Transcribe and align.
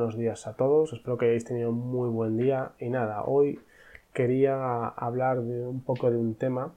buenos 0.00 0.16
días 0.16 0.46
a 0.46 0.54
todos, 0.54 0.94
espero 0.94 1.18
que 1.18 1.26
hayáis 1.26 1.44
tenido 1.44 1.68
un 1.68 1.90
muy 1.90 2.08
buen 2.08 2.38
día 2.38 2.72
y 2.78 2.88
nada, 2.88 3.22
hoy 3.24 3.60
quería 4.14 4.88
hablar 4.88 5.42
de 5.42 5.66
un 5.66 5.82
poco 5.82 6.10
de 6.10 6.16
un 6.16 6.34
tema 6.36 6.72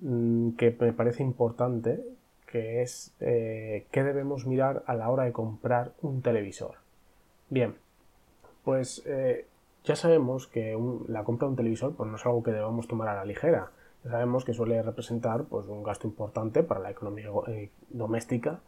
mm, 0.00 0.56
que 0.56 0.76
me 0.80 0.92
parece 0.92 1.22
importante, 1.22 2.04
que 2.46 2.82
es 2.82 3.12
eh, 3.20 3.86
qué 3.92 4.02
debemos 4.02 4.46
mirar 4.46 4.82
a 4.88 4.94
la 4.94 5.10
hora 5.10 5.22
de 5.26 5.32
comprar 5.32 5.92
un 6.02 6.22
televisor. 6.22 6.74
Bien, 7.50 7.76
pues 8.64 9.04
eh, 9.06 9.46
ya 9.84 9.94
sabemos 9.94 10.48
que 10.48 10.76
la 11.06 11.22
compra 11.22 11.46
de 11.46 11.50
un 11.50 11.56
televisor 11.56 11.94
pues, 11.94 12.10
no 12.10 12.16
es 12.16 12.26
algo 12.26 12.42
que 12.42 12.50
debamos 12.50 12.88
tomar 12.88 13.10
a 13.10 13.14
la 13.14 13.24
ligera. 13.24 13.70
Ya 14.02 14.10
sabemos 14.10 14.44
que 14.44 14.54
suele 14.54 14.82
representar 14.82 15.44
pues, 15.44 15.68
un 15.68 15.84
gasto 15.84 16.08
importante 16.08 16.64
para 16.64 16.80
la 16.80 16.90
economía 16.90 17.28
eh, 17.46 17.70
doméstica 17.90 18.58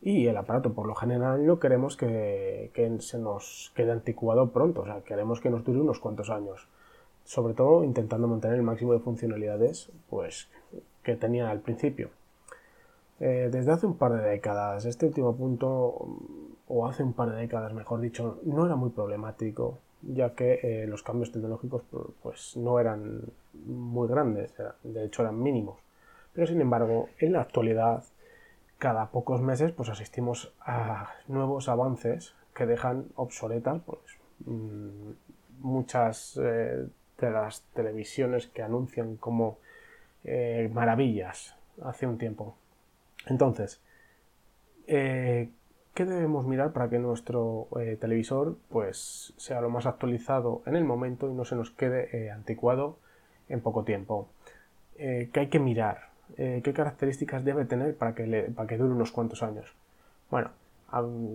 y 0.00 0.26
el 0.26 0.36
aparato 0.36 0.72
por 0.72 0.86
lo 0.86 0.94
general 0.94 1.46
no 1.46 1.58
queremos 1.58 1.96
que, 1.96 2.70
se 3.00 3.18
nos 3.18 3.72
quede 3.74 3.92
anticuado 3.92 4.50
pronto, 4.50 4.82
o 4.82 4.84
sea, 4.84 5.00
queremos 5.02 5.40
que 5.40 5.50
nos 5.50 5.64
dure 5.64 5.80
unos 5.80 6.00
cuantos 6.00 6.30
años. 6.30 6.68
Sobre 7.24 7.54
todo 7.54 7.82
intentando 7.82 8.28
mantener 8.28 8.56
el 8.56 8.62
máximo 8.62 8.92
de 8.92 9.00
funcionalidades 9.00 9.90
pues, 10.08 10.48
que 11.02 11.16
tenía 11.16 11.50
al 11.50 11.60
principio. 11.60 12.10
Eh, 13.18 13.48
desde 13.50 13.72
hace 13.72 13.86
un 13.86 13.96
par 13.96 14.12
de 14.12 14.22
décadas, 14.22 14.84
este 14.84 15.06
último 15.06 15.34
punto, 15.34 16.06
o 16.68 16.86
hace 16.86 17.02
un 17.02 17.14
par 17.14 17.30
de 17.30 17.40
décadas 17.40 17.72
mejor 17.72 18.00
dicho, 18.00 18.38
no 18.44 18.66
era 18.66 18.76
muy 18.76 18.90
problemático, 18.90 19.78
ya 20.02 20.34
que 20.34 20.60
eh, 20.62 20.86
los 20.86 21.02
cambios 21.02 21.32
tecnológicos 21.32 21.82
pues, 22.22 22.56
no 22.56 22.78
eran 22.78 23.22
muy 23.54 24.06
grandes, 24.06 24.54
de 24.84 25.04
hecho 25.04 25.22
eran 25.22 25.42
mínimos. 25.42 25.78
Pero 26.32 26.46
sin 26.46 26.60
embargo, 26.60 27.08
en 27.18 27.32
la 27.32 27.40
actualidad 27.40 28.04
cada 28.78 29.06
pocos 29.10 29.40
meses 29.40 29.72
pues 29.72 29.88
asistimos 29.88 30.52
a 30.60 31.10
nuevos 31.28 31.68
avances 31.68 32.34
que 32.54 32.66
dejan 32.66 33.06
obsoletas 33.14 33.82
pues, 33.84 34.00
mm, 34.44 35.10
muchas 35.60 36.38
eh, 36.42 36.86
de 37.18 37.30
las 37.30 37.62
televisiones 37.74 38.46
que 38.48 38.62
anuncian 38.62 39.16
como 39.16 39.58
eh, 40.24 40.70
maravillas 40.72 41.56
hace 41.82 42.06
un 42.06 42.18
tiempo. 42.18 42.56
Entonces, 43.26 43.80
eh, 44.86 45.50
¿qué 45.94 46.04
debemos 46.04 46.46
mirar 46.46 46.72
para 46.72 46.88
que 46.88 46.98
nuestro 46.98 47.68
televisor 48.00 48.56
pues, 48.68 49.34
sea 49.36 49.60
lo 49.60 49.70
más 49.70 49.86
actualizado 49.86 50.62
en 50.66 50.76
el 50.76 50.84
momento 50.84 51.28
y 51.28 51.34
no 51.34 51.44
se 51.44 51.56
nos 51.56 51.70
quede 51.70 52.30
anticuado 52.30 52.98
en 53.48 53.60
poco 53.60 53.84
tiempo? 53.84 54.28
¿Qué 54.96 55.30
hay 55.34 55.48
que 55.48 55.58
mirar? 55.58 56.15
Eh, 56.36 56.60
qué 56.64 56.72
características 56.72 57.44
debe 57.44 57.64
tener 57.64 57.96
para 57.96 58.14
que, 58.14 58.52
para 58.54 58.66
que 58.66 58.76
dure 58.76 58.92
unos 58.92 59.12
cuantos 59.12 59.42
años. 59.42 59.74
Bueno, 60.30 60.50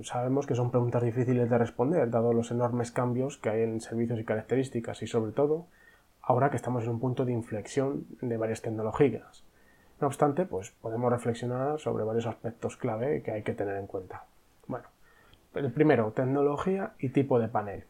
sabemos 0.04 0.48
que 0.48 0.56
son 0.56 0.72
preguntas 0.72 1.04
difíciles 1.04 1.50
de 1.50 1.58
responder, 1.58 2.10
dado 2.10 2.34
los 2.34 2.52
enormes 2.52 2.92
cambios 2.92 3.38
que 3.38 3.50
hay 3.50 3.62
en 3.62 3.82
servicios 3.82 4.20
y 4.20 4.26
características, 4.26 5.02
y 5.02 5.08
sobre 5.08 5.32
todo 5.32 5.68
ahora 6.22 6.50
que 6.50 6.58
estamos 6.58 6.84
en 6.84 6.90
un 6.90 7.00
punto 7.00 7.26
de 7.26 7.32
inflexión 7.32 8.06
de 8.22 8.38
varias 8.38 8.62
tecnologías. 8.62 9.44
No 10.00 10.08
obstante, 10.08 10.46
pues 10.46 10.72
podemos 10.82 11.12
reflexionar 11.12 11.80
sobre 11.80 12.04
varios 12.04 12.26
aspectos 12.26 12.76
clave 12.78 13.22
que 13.22 13.32
hay 13.32 13.44
que 13.44 13.54
tener 13.54 13.78
en 13.78 13.88
cuenta. 13.88 14.26
Bueno, 14.68 14.88
el 15.54 15.72
primero, 15.72 16.12
tecnología 16.12 16.94
y 17.00 17.10
tipo 17.10 17.40
de 17.40 17.48
panel. 17.48 17.84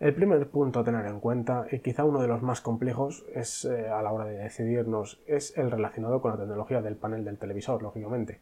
El 0.00 0.14
primer 0.14 0.48
punto 0.48 0.78
a 0.78 0.84
tener 0.84 1.06
en 1.06 1.18
cuenta, 1.18 1.66
y 1.72 1.80
quizá 1.80 2.04
uno 2.04 2.20
de 2.20 2.28
los 2.28 2.40
más 2.40 2.60
complejos 2.60 3.24
es 3.34 3.64
eh, 3.64 3.88
a 3.88 4.00
la 4.00 4.12
hora 4.12 4.26
de 4.26 4.38
decidirnos, 4.38 5.20
es 5.26 5.58
el 5.58 5.72
relacionado 5.72 6.22
con 6.22 6.30
la 6.30 6.36
tecnología 6.36 6.80
del 6.80 6.94
panel 6.94 7.24
del 7.24 7.36
televisor, 7.36 7.82
lógicamente, 7.82 8.38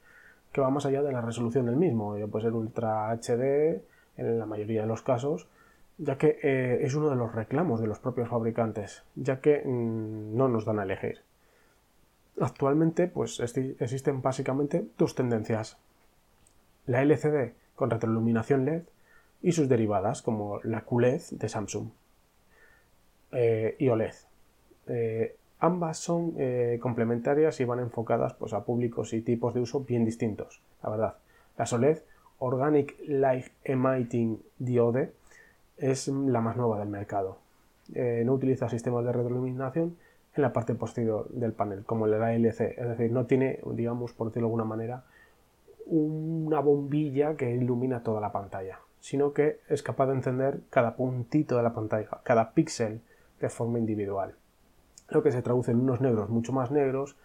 que 0.52 0.60
va 0.60 0.68
más 0.68 0.84
allá 0.84 1.02
de 1.02 1.12
la 1.12 1.22
resolución 1.22 1.64
del 1.64 1.76
mismo, 1.76 2.14
puede 2.30 2.44
ser 2.44 2.52
Ultra 2.52 3.10
HD 3.10 3.80
en 4.18 4.38
la 4.38 4.44
mayoría 4.44 4.82
de 4.82 4.86
los 4.86 5.00
casos, 5.00 5.48
ya 5.96 6.18
que 6.18 6.38
eh, 6.42 6.80
es 6.82 6.94
uno 6.94 7.08
de 7.08 7.16
los 7.16 7.34
reclamos 7.34 7.80
de 7.80 7.86
los 7.86 8.00
propios 8.00 8.28
fabricantes, 8.28 9.04
ya 9.14 9.40
que 9.40 9.62
mm, 9.64 10.36
no 10.36 10.48
nos 10.48 10.66
dan 10.66 10.78
a 10.78 10.82
elegir. 10.82 11.22
Actualmente, 12.38 13.08
pues 13.08 13.40
existen 13.40 14.20
básicamente 14.20 14.86
dos 14.98 15.14
tendencias. 15.14 15.78
La 16.84 17.00
LCD 17.00 17.54
con 17.74 17.88
retroiluminación 17.88 18.66
LED 18.66 18.82
y 19.42 19.52
sus 19.52 19.68
derivadas 19.68 20.22
como 20.22 20.60
la 20.62 20.82
QLED 20.82 21.22
de 21.32 21.48
Samsung 21.48 21.88
eh, 23.32 23.76
y 23.78 23.88
OLED. 23.88 24.14
Eh, 24.88 25.36
ambas 25.60 25.98
son 25.98 26.34
eh, 26.38 26.78
complementarias 26.80 27.60
y 27.60 27.64
van 27.64 27.80
enfocadas 27.80 28.34
pues, 28.34 28.52
a 28.52 28.64
públicos 28.64 29.12
y 29.12 29.20
tipos 29.20 29.54
de 29.54 29.60
uso 29.60 29.80
bien 29.80 30.04
distintos, 30.04 30.60
la 30.82 30.90
verdad. 30.90 31.14
La 31.58 31.66
OLED, 31.70 31.98
Organic 32.38 32.96
Light 33.06 33.46
Emitting 33.64 34.42
Diode, 34.58 35.12
es 35.78 36.08
la 36.08 36.40
más 36.40 36.56
nueva 36.56 36.78
del 36.78 36.88
mercado. 36.88 37.38
no 37.94 38.32
utiliza 38.32 38.68
sistemas 38.68 39.04
de 39.04 39.12
retroiluminación 39.12 39.96
en 40.34 40.42
la 40.42 40.52
parte 40.52 40.74
posterior 40.74 41.28
del 41.30 41.52
panel, 41.52 41.84
como 41.84 42.06
el 42.06 42.14
ALC, 42.14 42.60
es 42.60 42.88
decir, 42.88 43.12
no 43.12 43.26
tiene, 43.26 43.60
digamos, 43.72 44.12
por 44.12 44.28
decirlo 44.28 44.48
de 44.48 44.52
alguna 44.52 44.64
manera, 44.64 45.04
una 45.86 46.60
bombilla 46.60 47.36
que 47.36 47.50
ilumina 47.54 48.02
toda 48.02 48.20
la 48.20 48.32
pantalla 48.32 48.78
sino 49.06 49.32
que 49.32 49.60
es 49.68 49.84
capaz 49.84 50.06
de 50.06 50.14
encender 50.14 50.62
cada 50.68 50.96
puntito 50.96 51.56
de 51.56 51.62
la 51.62 51.72
pantalla, 51.72 52.08
cada 52.24 52.54
píxel 52.54 53.02
de 53.38 53.48
forma 53.48 53.78
individual. 53.78 54.34
Lo 55.10 55.22
que 55.22 55.30
se 55.30 55.42
traduce 55.42 55.70
en 55.70 55.78
unos 55.78 56.00
negros 56.00 56.28
mucho 56.28 56.52
más 56.52 56.72
negros, 56.72 57.16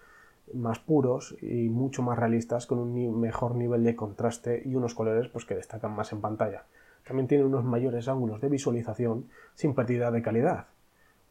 más 0.54 0.78
puros 0.78 1.36
y 1.42 1.70
mucho 1.70 2.04
más 2.04 2.20
realistas 2.20 2.68
con 2.68 2.78
un 2.78 3.20
mejor 3.20 3.56
nivel 3.56 3.84
de 3.84 3.96
contraste 3.96 4.62
y 4.64 4.76
unos 4.76 4.94
colores 4.94 5.28
pues, 5.30 5.46
que 5.46 5.56
destacan 5.56 5.96
más 5.96 6.14
en 6.14 6.22
pantalla. 6.22 6.66
También 7.04 7.28
tiene 7.28 7.46
unos 7.46 7.64
mayores 7.64 8.08
ángulos 8.08 8.42
de 8.42 8.50
visualización 8.50 9.26
sin 9.56 9.74
pérdida 9.74 10.12
de 10.12 10.22
calidad. 10.22 10.68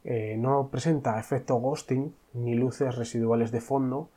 Eh, 0.03 0.35
no 0.37 0.67
presenta 0.69 1.21
efecto 1.21 1.55
ghosting 1.61 2.13
ni 2.33 2.57
luces 2.57 2.97
residuales 2.97 3.53
de 3.53 3.61
fondo, 3.61 4.09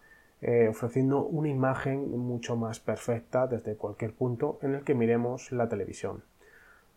eh, 0.46 0.68
ofreciendo 0.68 1.24
una 1.24 1.48
imagen 1.48 2.12
mucho 2.20 2.58
más 2.58 2.82
perfecta 2.82 3.48
desde 3.48 3.78
cualquier 3.78 4.14
punto 4.14 4.60
en 4.62 4.76
el 4.76 4.84
que 4.84 4.94
miremos 4.94 5.54
la 5.54 5.70
televisión, 5.70 6.22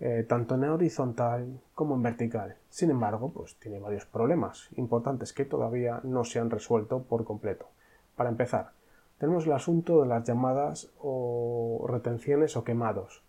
eh, 0.00 0.26
tanto 0.28 0.56
en 0.56 0.64
horizontal 0.64 1.60
como 1.72 1.94
en 1.94 2.02
vertical. 2.02 2.56
Sin 2.70 2.90
embargo, 2.90 3.30
pues 3.30 3.54
tiene 3.60 3.78
varios 3.78 4.04
problemas 4.04 4.68
importantes 4.74 5.32
que 5.32 5.44
todavía 5.44 6.00
no 6.02 6.24
se 6.24 6.40
han 6.40 6.50
resuelto 6.50 7.04
por 7.04 7.24
completo. 7.24 7.68
Para 8.16 8.30
empezar, 8.30 8.72
tenemos 9.18 9.46
el 9.46 9.52
asunto 9.52 10.02
de 10.02 10.08
las 10.08 10.24
llamadas 10.24 10.90
o 10.98 11.86
retenciones 11.88 12.56
o 12.56 12.64
quemados 12.64 13.22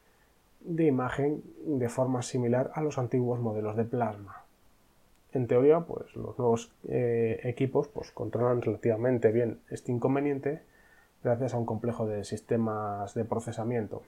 de 0.61 0.85
imagen 0.85 1.44
de 1.63 1.89
forma 1.89 2.23
similar 2.23 2.72
a 2.73 2.81
los 2.81 2.97
antiguos 2.97 3.39
modelos 3.39 3.75
de 3.75 3.85
plasma 3.85 4.47
en 5.34 5.48
teoría, 5.48 5.82
pues 5.82 6.16
los 6.16 6.38
nuevos 6.38 6.72
eh, 6.88 7.40
equipos 7.44 7.88
pues, 7.88 8.12
controlan 8.12 8.62
relativamente 8.62 9.32
bien 9.32 9.60
este 9.70 9.92
inconveniente 9.92 10.62
gracias 11.24 11.54
a 11.54 11.58
un 11.58 11.66
complejo 11.66 12.08
de 12.08 12.24
sistemas 12.24 13.14
de 13.14 13.26
procesamiento. 13.26 14.04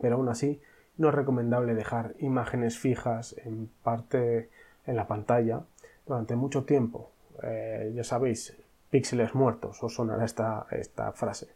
Pero 0.00 0.16
aún 0.16 0.28
así, 0.28 0.60
no 0.96 1.08
es 1.10 1.14
recomendable 1.14 1.74
dejar 1.74 2.14
imágenes 2.18 2.78
fijas 2.78 3.36
en 3.44 3.70
parte 3.82 4.50
en 4.86 4.96
la 4.96 5.06
pantalla 5.06 5.62
durante 6.06 6.36
mucho 6.36 6.64
tiempo. 6.64 7.10
Eh, 7.42 7.92
ya 7.94 8.04
sabéis, 8.04 8.56
píxeles 8.90 9.34
muertos, 9.34 9.82
os 9.82 9.94
sonará 9.94 10.24
esta, 10.24 10.66
esta 10.70 11.12
frase. 11.12 11.48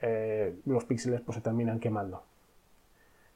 Eh, 0.00 0.54
los 0.64 0.84
píxeles 0.84 1.20
pues, 1.20 1.36
se 1.36 1.42
terminan 1.42 1.80
quemando. 1.80 2.22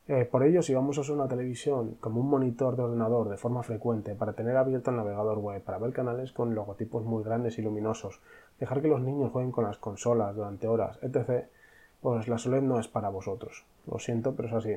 Eh, 0.09 0.25
por 0.25 0.43
ello, 0.43 0.63
si 0.63 0.73
vamos 0.73 0.97
a 0.97 1.03
usar 1.03 1.17
una 1.17 1.29
televisión 1.29 1.97
como 2.01 2.23
un 2.23 2.31
monitor 2.31 2.77
de 2.77 2.83
ordenador 2.83 3.29
de 3.29 3.37
forma 3.37 3.63
frecuente 3.63 4.15
para 4.15 4.33
tener 4.33 4.57
abierto 4.57 4.91
el 4.91 4.97
navegador 4.97 5.37
web, 5.37 5.63
para 5.63 5.77
ver 5.77 5.93
canales 5.93 6.33
con 6.33 6.55
logotipos 6.55 7.05
muy 7.05 7.23
grandes 7.23 7.59
y 7.59 7.63
luminosos, 7.63 8.23
dejar 8.59 8.81
que 8.81 8.89
los 8.89 9.03
niños 9.03 9.31
jueguen 9.33 9.53
con 9.53 9.65
las 9.65 9.77
consolas 9.77 10.35
durante 10.35 10.67
horas, 10.67 10.99
etc., 11.03 11.49
pues 12.01 12.27
la 12.27 12.39
SOLED 12.39 12.63
no 12.63 12.81
es 12.81 12.89
para 12.89 13.11
vosotros. 13.11 13.67
Lo 13.87 13.99
siento, 13.99 14.35
pero 14.35 14.49
es 14.49 14.55
así. 14.55 14.77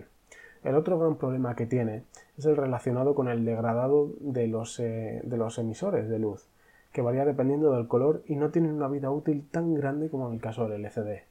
El 0.65 0.75
otro 0.75 0.99
gran 0.99 1.15
problema 1.15 1.55
que 1.55 1.65
tiene 1.65 2.03
es 2.37 2.45
el 2.45 2.57
relacionado 2.57 3.15
con 3.15 3.29
el 3.29 3.45
degradado 3.45 4.09
de 4.19 4.47
los, 4.47 4.81
eh, 4.81 5.21
de 5.23 5.37
los 5.37 5.57
emisores 5.59 6.09
de 6.09 6.19
luz, 6.19 6.49
que 6.91 7.01
varía 7.01 7.23
dependiendo 7.23 7.71
del 7.71 7.87
color 7.87 8.21
y 8.25 8.35
no 8.35 8.49
tienen 8.49 8.73
una 8.73 8.89
vida 8.89 9.09
útil 9.09 9.47
tan 9.49 9.75
grande 9.75 10.09
como 10.09 10.27
en 10.27 10.33
el 10.33 10.41
caso 10.41 10.67
del 10.67 10.83
LCD. 10.83 11.23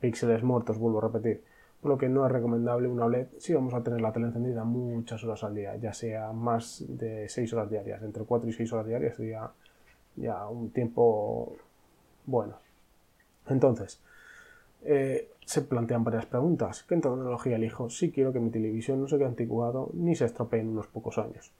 Píxeles 0.00 0.42
muertos, 0.42 0.78
vuelvo 0.78 1.00
a 1.00 1.08
repetir 1.08 1.51
por 1.82 1.90
lo 1.90 1.98
que 1.98 2.08
no 2.08 2.24
es 2.24 2.30
recomendable 2.30 2.86
una 2.86 3.06
OLED 3.06 3.26
si 3.38 3.52
vamos 3.52 3.74
a 3.74 3.82
tener 3.82 4.00
la 4.00 4.12
tele 4.12 4.26
encendida 4.26 4.62
muchas 4.62 5.24
horas 5.24 5.42
al 5.42 5.56
día, 5.56 5.74
ya 5.76 5.92
sea 5.92 6.32
más 6.32 6.84
de 6.86 7.28
6 7.28 7.52
horas 7.54 7.70
diarias, 7.70 8.00
entre 8.02 8.22
4 8.22 8.48
y 8.48 8.52
6 8.52 8.72
horas 8.72 8.86
diarias 8.86 9.16
sería 9.16 9.50
ya 10.14 10.46
un 10.46 10.70
tiempo 10.70 11.56
bueno. 12.24 12.54
Entonces, 13.48 14.00
eh, 14.84 15.28
se 15.44 15.62
plantean 15.62 16.04
varias 16.04 16.26
preguntas. 16.26 16.84
¿Qué 16.84 16.94
tecnología 16.94 17.56
elijo 17.56 17.90
si 17.90 18.12
quiero 18.12 18.32
que 18.32 18.38
mi 18.38 18.50
televisión 18.50 19.00
no 19.00 19.08
se 19.08 19.16
quede 19.16 19.26
anticuado 19.26 19.90
ni 19.92 20.14
se 20.14 20.26
estropee 20.26 20.60
en 20.60 20.68
unos 20.68 20.86
pocos 20.86 21.18
años? 21.18 21.52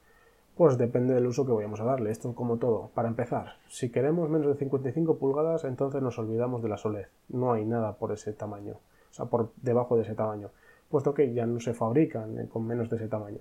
Pues 0.55 0.77
depende 0.77 1.13
del 1.13 1.27
uso 1.27 1.45
que 1.45 1.51
vayamos 1.51 1.81
a 1.81 1.85
darle. 1.85 2.11
Esto 2.11 2.33
como 2.33 2.57
todo. 2.57 2.91
Para 2.93 3.09
empezar, 3.09 3.57
si 3.67 3.89
queremos 3.89 4.29
menos 4.29 4.47
de 4.47 4.55
55 4.55 5.17
pulgadas, 5.17 5.65
entonces 5.65 6.01
nos 6.01 6.17
olvidamos 6.17 6.63
de 6.63 6.69
la 6.69 6.79
OLED. 6.81 7.07
No 7.27 7.51
hay 7.51 7.65
nada 7.65 7.97
por 7.97 8.13
ese 8.13 8.31
tamaño 8.31 8.77
o 9.13 9.15
sea, 9.15 9.25
por 9.25 9.51
debajo 9.61 9.95
de 9.95 10.01
ese 10.01 10.15
tamaño. 10.15 10.49
puesto 10.89 11.13
que 11.13 11.33
ya 11.33 11.45
no 11.45 11.59
se 11.59 11.73
fabrican 11.73 12.39
eh, 12.39 12.47
con 12.51 12.65
menos 12.65 12.89
de 12.89 12.95
ese 12.95 13.07
tamaño. 13.07 13.39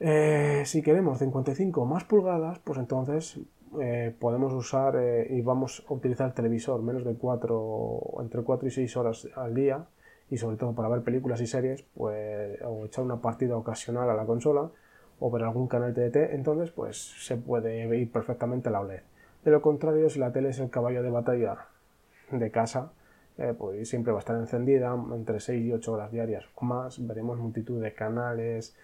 Eh, 0.00 0.62
si 0.64 0.82
queremos 0.82 1.18
55 1.18 1.84
más 1.84 2.04
pulgadas, 2.04 2.58
pues 2.60 2.78
entonces 2.78 3.38
eh, 3.80 4.14
podemos 4.18 4.54
usar 4.54 4.98
y 5.28 5.40
vamos 5.42 5.84
a 5.88 5.92
utilizar 5.92 6.28
el 6.28 6.34
televisor 6.34 6.82
menos 6.82 7.04
de 7.04 7.14
4, 7.14 8.00
entre 8.20 8.42
4 8.42 8.68
y 8.68 8.70
6 8.70 8.96
horas 8.96 9.28
al 9.36 9.54
día, 9.54 9.86
y 10.30 10.38
sobre 10.38 10.56
todo 10.56 10.72
para 10.72 10.88
ver 10.88 11.02
películas 11.02 11.40
y 11.42 11.46
series, 11.46 11.82
pues, 11.94 12.58
o 12.62 12.86
echar 12.86 13.04
una 13.04 13.20
partida 13.20 13.54
ocasional 13.56 14.08
a 14.08 14.14
la 14.14 14.24
consola, 14.24 14.70
o 15.20 15.30
ver 15.30 15.44
algún 15.44 15.68
canal 15.68 15.94
TDT, 15.94 16.34
entonces 16.34 16.70
pues 16.70 16.96
se 17.26 17.36
puede 17.36 17.86
ir 17.96 18.10
perfectamente 18.10 18.70
la 18.70 18.80
OLED. 18.80 19.02
De 19.44 19.50
lo 19.50 19.60
contrario, 19.60 20.08
si 20.08 20.18
la 20.18 20.32
tele 20.32 20.48
es 20.48 20.58
el 20.58 20.70
caballo 20.70 21.02
de 21.02 21.10
batalla 21.10 21.66
de 22.30 22.50
casa, 22.50 22.92
eh, 23.38 23.54
pues 23.56 23.88
siempre 23.88 24.12
va 24.12 24.18
a 24.18 24.20
estar 24.20 24.36
encendida 24.36 24.94
entre 25.14 25.40
6 25.40 25.64
y 25.64 25.72
8 25.72 25.92
horas 25.92 26.12
diarias 26.12 26.44
o 26.54 26.64
más. 26.64 27.04
Veremos 27.06 27.38
multitud 27.38 27.80
de 27.82 27.94
canales 27.94 28.76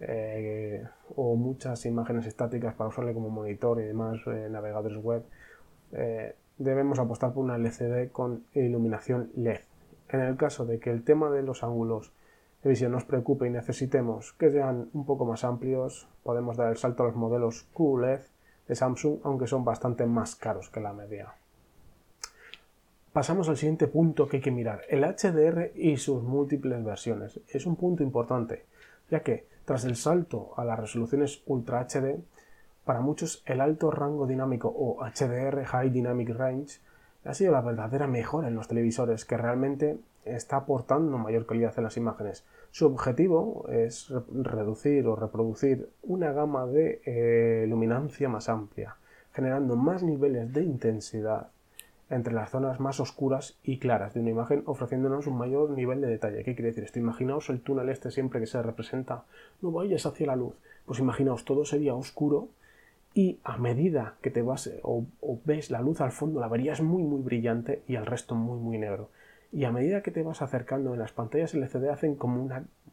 eh, 0.00 0.84
o 1.16 1.36
muchas 1.36 1.84
imágenes 1.86 2.26
estáticas 2.26 2.74
para 2.74 2.88
usarle 2.88 3.14
como 3.14 3.30
monitor 3.30 3.80
y 3.80 3.84
demás 3.84 4.20
eh, 4.26 4.48
navegadores 4.50 4.98
web. 4.98 5.24
debemos 6.58 6.98
apostar 6.98 7.32
por 7.32 7.44
una 7.44 7.56
LCD 7.56 8.10
con 8.12 8.44
iluminación 8.54 9.30
LED. 9.36 9.60
En 10.08 10.20
el 10.20 10.36
caso 10.36 10.64
de 10.64 10.78
que 10.78 10.90
el 10.90 11.02
tema 11.02 11.30
de 11.30 11.42
los 11.42 11.64
ángulos 11.64 12.12
de 12.62 12.70
visión 12.70 12.92
nos 12.92 13.04
preocupe 13.04 13.46
y 13.46 13.50
necesitemos 13.50 14.32
que 14.34 14.50
sean 14.50 14.88
un 14.92 15.04
poco 15.04 15.24
más 15.24 15.44
amplios, 15.44 16.08
podemos 16.22 16.56
dar 16.56 16.70
el 16.70 16.76
salto 16.76 17.02
a 17.02 17.06
los 17.06 17.16
modelos 17.16 17.68
QLED 17.74 18.20
de 18.68 18.74
Samsung, 18.74 19.20
aunque 19.24 19.46
son 19.46 19.64
bastante 19.64 20.06
más 20.06 20.36
caros 20.36 20.70
que 20.70 20.80
la 20.80 20.92
media. 20.92 21.34
Pasamos 23.16 23.48
al 23.48 23.56
siguiente 23.56 23.86
punto 23.86 24.28
que 24.28 24.36
hay 24.36 24.42
que 24.42 24.50
mirar, 24.50 24.82
el 24.90 25.02
HDR 25.02 25.72
y 25.74 25.96
sus 25.96 26.22
múltiples 26.22 26.84
versiones. 26.84 27.40
Es 27.48 27.64
un 27.64 27.74
punto 27.74 28.02
importante, 28.02 28.66
ya 29.10 29.20
que 29.20 29.46
tras 29.64 29.86
el 29.86 29.96
salto 29.96 30.52
a 30.58 30.66
las 30.66 30.78
resoluciones 30.78 31.42
Ultra 31.46 31.80
HD, 31.80 32.20
para 32.84 33.00
muchos 33.00 33.42
el 33.46 33.62
alto 33.62 33.90
rango 33.90 34.26
dinámico 34.26 34.68
o 34.68 35.02
HDR 35.02 35.64
High 35.64 35.88
Dynamic 35.88 36.28
Range 36.28 36.78
ha 37.24 37.32
sido 37.32 37.52
la 37.52 37.62
verdadera 37.62 38.06
mejora 38.06 38.48
en 38.48 38.54
los 38.54 38.68
televisores 38.68 39.24
que 39.24 39.38
realmente 39.38 39.96
está 40.26 40.56
aportando 40.56 41.16
mayor 41.16 41.46
calidad 41.46 41.72
en 41.78 41.84
las 41.84 41.96
imágenes. 41.96 42.44
Su 42.70 42.84
objetivo 42.84 43.64
es 43.70 44.12
reducir 44.30 45.06
o 45.06 45.16
reproducir 45.16 45.88
una 46.02 46.32
gama 46.32 46.66
de 46.66 47.00
eh, 47.06 47.66
luminancia 47.66 48.28
más 48.28 48.50
amplia, 48.50 48.96
generando 49.32 49.74
más 49.74 50.02
niveles 50.02 50.52
de 50.52 50.64
intensidad 50.64 51.48
entre 52.10 52.34
las 52.34 52.50
zonas 52.50 52.80
más 52.80 53.00
oscuras 53.00 53.58
y 53.62 53.78
claras 53.78 54.14
de 54.14 54.20
una 54.20 54.30
imagen, 54.30 54.62
ofreciéndonos 54.66 55.26
un 55.26 55.36
mayor 55.36 55.70
nivel 55.70 56.00
de 56.00 56.08
detalle. 56.08 56.44
¿Qué 56.44 56.54
quiere 56.54 56.68
decir 56.68 56.84
esto? 56.84 56.98
Imaginaos 56.98 57.50
el 57.50 57.60
túnel 57.60 57.88
este 57.88 58.10
siempre 58.10 58.40
que 58.40 58.46
se 58.46 58.62
representa, 58.62 59.24
no 59.62 59.72
vayas 59.72 60.06
hacia 60.06 60.26
la 60.26 60.36
luz. 60.36 60.54
Pues 60.84 61.00
imaginaos, 61.00 61.44
todo 61.44 61.64
sería 61.64 61.94
oscuro 61.94 62.48
y 63.12 63.38
a 63.44 63.56
medida 63.56 64.14
que 64.22 64.30
te 64.30 64.42
vas 64.42 64.70
o, 64.82 65.04
ves 65.44 65.70
la 65.70 65.80
luz 65.80 66.00
al 66.00 66.12
fondo, 66.12 66.38
la 66.38 66.48
verías 66.48 66.80
muy 66.80 67.02
muy 67.02 67.22
brillante 67.22 67.82
y 67.88 67.96
al 67.96 68.06
resto 68.06 68.34
muy 68.34 68.60
muy 68.60 68.78
negro 68.78 69.08
y 69.52 69.64
a 69.64 69.72
medida 69.72 70.02
que 70.02 70.10
te 70.10 70.22
vas 70.22 70.42
acercando 70.42 70.92
en 70.92 70.98
las 70.98 71.12
pantallas 71.12 71.54
LCD 71.54 71.88
hacen 71.88 72.14
como 72.14 72.42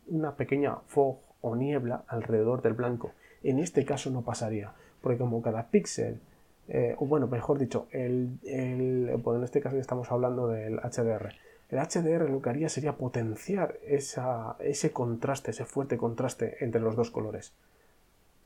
una, 0.07 0.35
pequeña 0.35 0.77
fog 0.87 1.17
o 1.41 1.55
niebla 1.55 2.03
alrededor 2.07 2.61
del 2.61 2.73
blanco. 2.73 3.11
En 3.43 3.59
este 3.59 3.83
caso 3.83 4.09
no 4.11 4.21
pasaría, 4.21 4.71
porque 5.01 5.17
como 5.17 5.41
cada 5.41 5.67
píxel, 5.67 6.21
eh, 6.67 6.95
o 6.97 7.05
bueno, 7.05 7.27
mejor 7.27 7.59
dicho, 7.59 7.87
en 7.91 8.39
este 9.43 9.61
caso 9.61 9.77
estamos 9.77 10.11
hablando 10.11 10.47
del 10.47 10.79
HDR. 10.79 11.33
El 11.69 11.79
HDR 11.79 12.29
lo 12.29 12.41
que 12.41 12.49
haría 12.49 12.69
sería 12.69 12.97
potenciar 12.97 13.79
ese 13.83 14.91
contraste, 14.91 15.51
ese 15.51 15.65
fuerte 15.65 15.97
contraste 15.97 16.63
entre 16.63 16.79
los 16.81 16.95
dos 16.95 17.09
colores. 17.09 17.53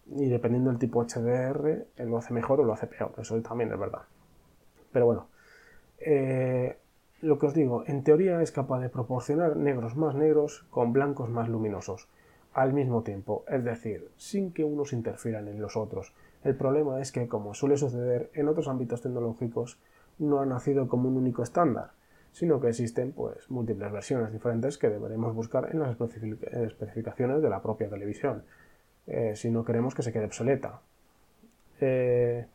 Y 0.06 0.30
dependiendo 0.30 0.70
del 0.70 0.80
tipo 0.80 1.04
HDR, 1.04 1.88
lo 2.06 2.18
hace 2.18 2.34
mejor 2.34 2.62
o 2.62 2.64
lo 2.64 2.74
hace 2.74 2.88
peor, 2.88 3.14
eso 3.18 3.42
también 3.42 3.72
es 3.72 3.78
verdad. 3.78 4.04
Pero 4.94 5.06
bueno, 5.06 5.28
eh, 6.00 6.78
lo 7.22 7.38
que 7.38 7.48
os 7.48 7.54
digo, 7.54 7.84
en 7.88 8.04
teoría 8.04 8.42
es 8.42 8.52
capaz 8.52 8.80
de 8.80 8.90
proporcionar 8.90 9.58
negros 9.58 9.96
más 9.96 10.16
negros 10.16 10.66
con 10.70 10.94
blancos 10.94 11.30
más 11.30 11.50
luminosos 11.50 12.08
al 12.54 12.74
mismo 12.74 13.04
tiempo, 13.04 13.44
es 13.50 13.64
decir, 13.64 14.10
sin 14.18 14.54
que 14.54 14.64
unos 14.64 14.94
interfieran 14.94 15.48
en 15.48 15.62
los 15.62 15.76
otros. 15.76 16.14
El 16.44 16.56
problema 16.56 17.02
es 17.02 17.12
que, 17.12 17.28
como 17.28 17.54
suele 17.54 17.78
suceder 17.78 18.30
en 18.34 18.48
otros 18.48 18.68
ámbitos 18.68 19.02
tecnológicos, 19.02 19.80
no 20.20 20.40
ha 20.40 20.46
nacido 20.46 20.88
como 20.88 21.10
un 21.10 21.18
único 21.18 21.44
estándar, 21.44 21.92
sino 22.32 22.60
que 22.60 22.70
existen 22.70 23.12
pues 23.12 23.50
múltiples 23.50 23.92
versiones 23.92 24.32
diferentes 24.32 24.78
que 24.78 24.90
deberemos 24.90 25.34
buscar 25.34 25.70
en 25.72 25.80
las 25.80 25.92
especificaciones 25.92 27.42
de 27.42 27.50
la 27.50 27.62
propia 27.62 27.90
televisión, 27.90 28.44
eh, 29.08 29.34
si 29.36 29.50
no 29.50 29.66
queremos 29.66 29.96
que 29.96 30.04
se 30.04 30.14
quede 30.14 30.26
obsoleta. 30.26 30.82
Eh, 31.80 32.46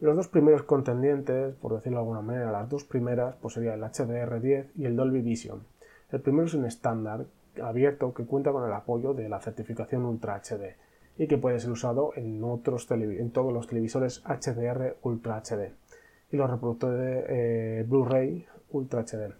los 0.00 0.16
dos 0.16 0.28
primeros 0.28 0.62
contendientes, 0.62 1.54
por 1.56 1.74
decirlo 1.74 1.98
de 1.98 2.02
alguna 2.02 2.22
manera, 2.22 2.50
las 2.50 2.68
dos 2.68 2.84
primeras, 2.84 3.36
pues 3.36 3.54
sería 3.54 3.74
el 3.74 3.82
HDR10 3.82 4.68
y 4.76 4.86
el 4.86 4.96
Dolby 4.96 5.20
Vision. 5.20 5.62
El 6.10 6.20
primero 6.20 6.46
es 6.46 6.54
un 6.54 6.64
estándar 6.64 7.26
abierto 7.62 8.14
que 8.14 8.24
cuenta 8.24 8.52
con 8.52 8.64
el 8.64 8.72
apoyo 8.72 9.12
de 9.12 9.28
la 9.28 9.40
certificación 9.40 10.04
Ultra 10.04 10.36
HD 10.36 10.76
y 11.20 11.26
que 11.26 11.36
puede 11.36 11.60
ser 11.60 11.70
usado 11.70 12.12
en, 12.16 12.42
otros 12.42 12.90
en 12.90 13.30
todos 13.30 13.52
los 13.52 13.66
televisores 13.66 14.22
HDR 14.24 14.96
Ultra 15.02 15.36
HD 15.36 15.74
y 16.32 16.36
los 16.38 16.50
reproductores 16.50 16.98
de 16.98 17.80
eh, 17.80 17.82
Blu-ray 17.82 18.46
Ultra 18.70 19.02
HD. 19.02 19.34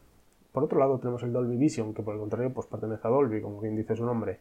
Por 0.52 0.64
otro 0.64 0.78
lado 0.78 0.98
tenemos 0.98 1.22
el 1.22 1.32
Dolby 1.32 1.56
Vision, 1.56 1.94
que 1.94 2.02
por 2.02 2.12
el 2.12 2.20
contrario 2.20 2.52
pues 2.52 2.66
pertenece 2.66 3.08
a 3.08 3.10
Dolby, 3.10 3.40
como 3.40 3.62
bien 3.62 3.76
dice 3.76 3.96
su 3.96 4.04
nombre. 4.04 4.40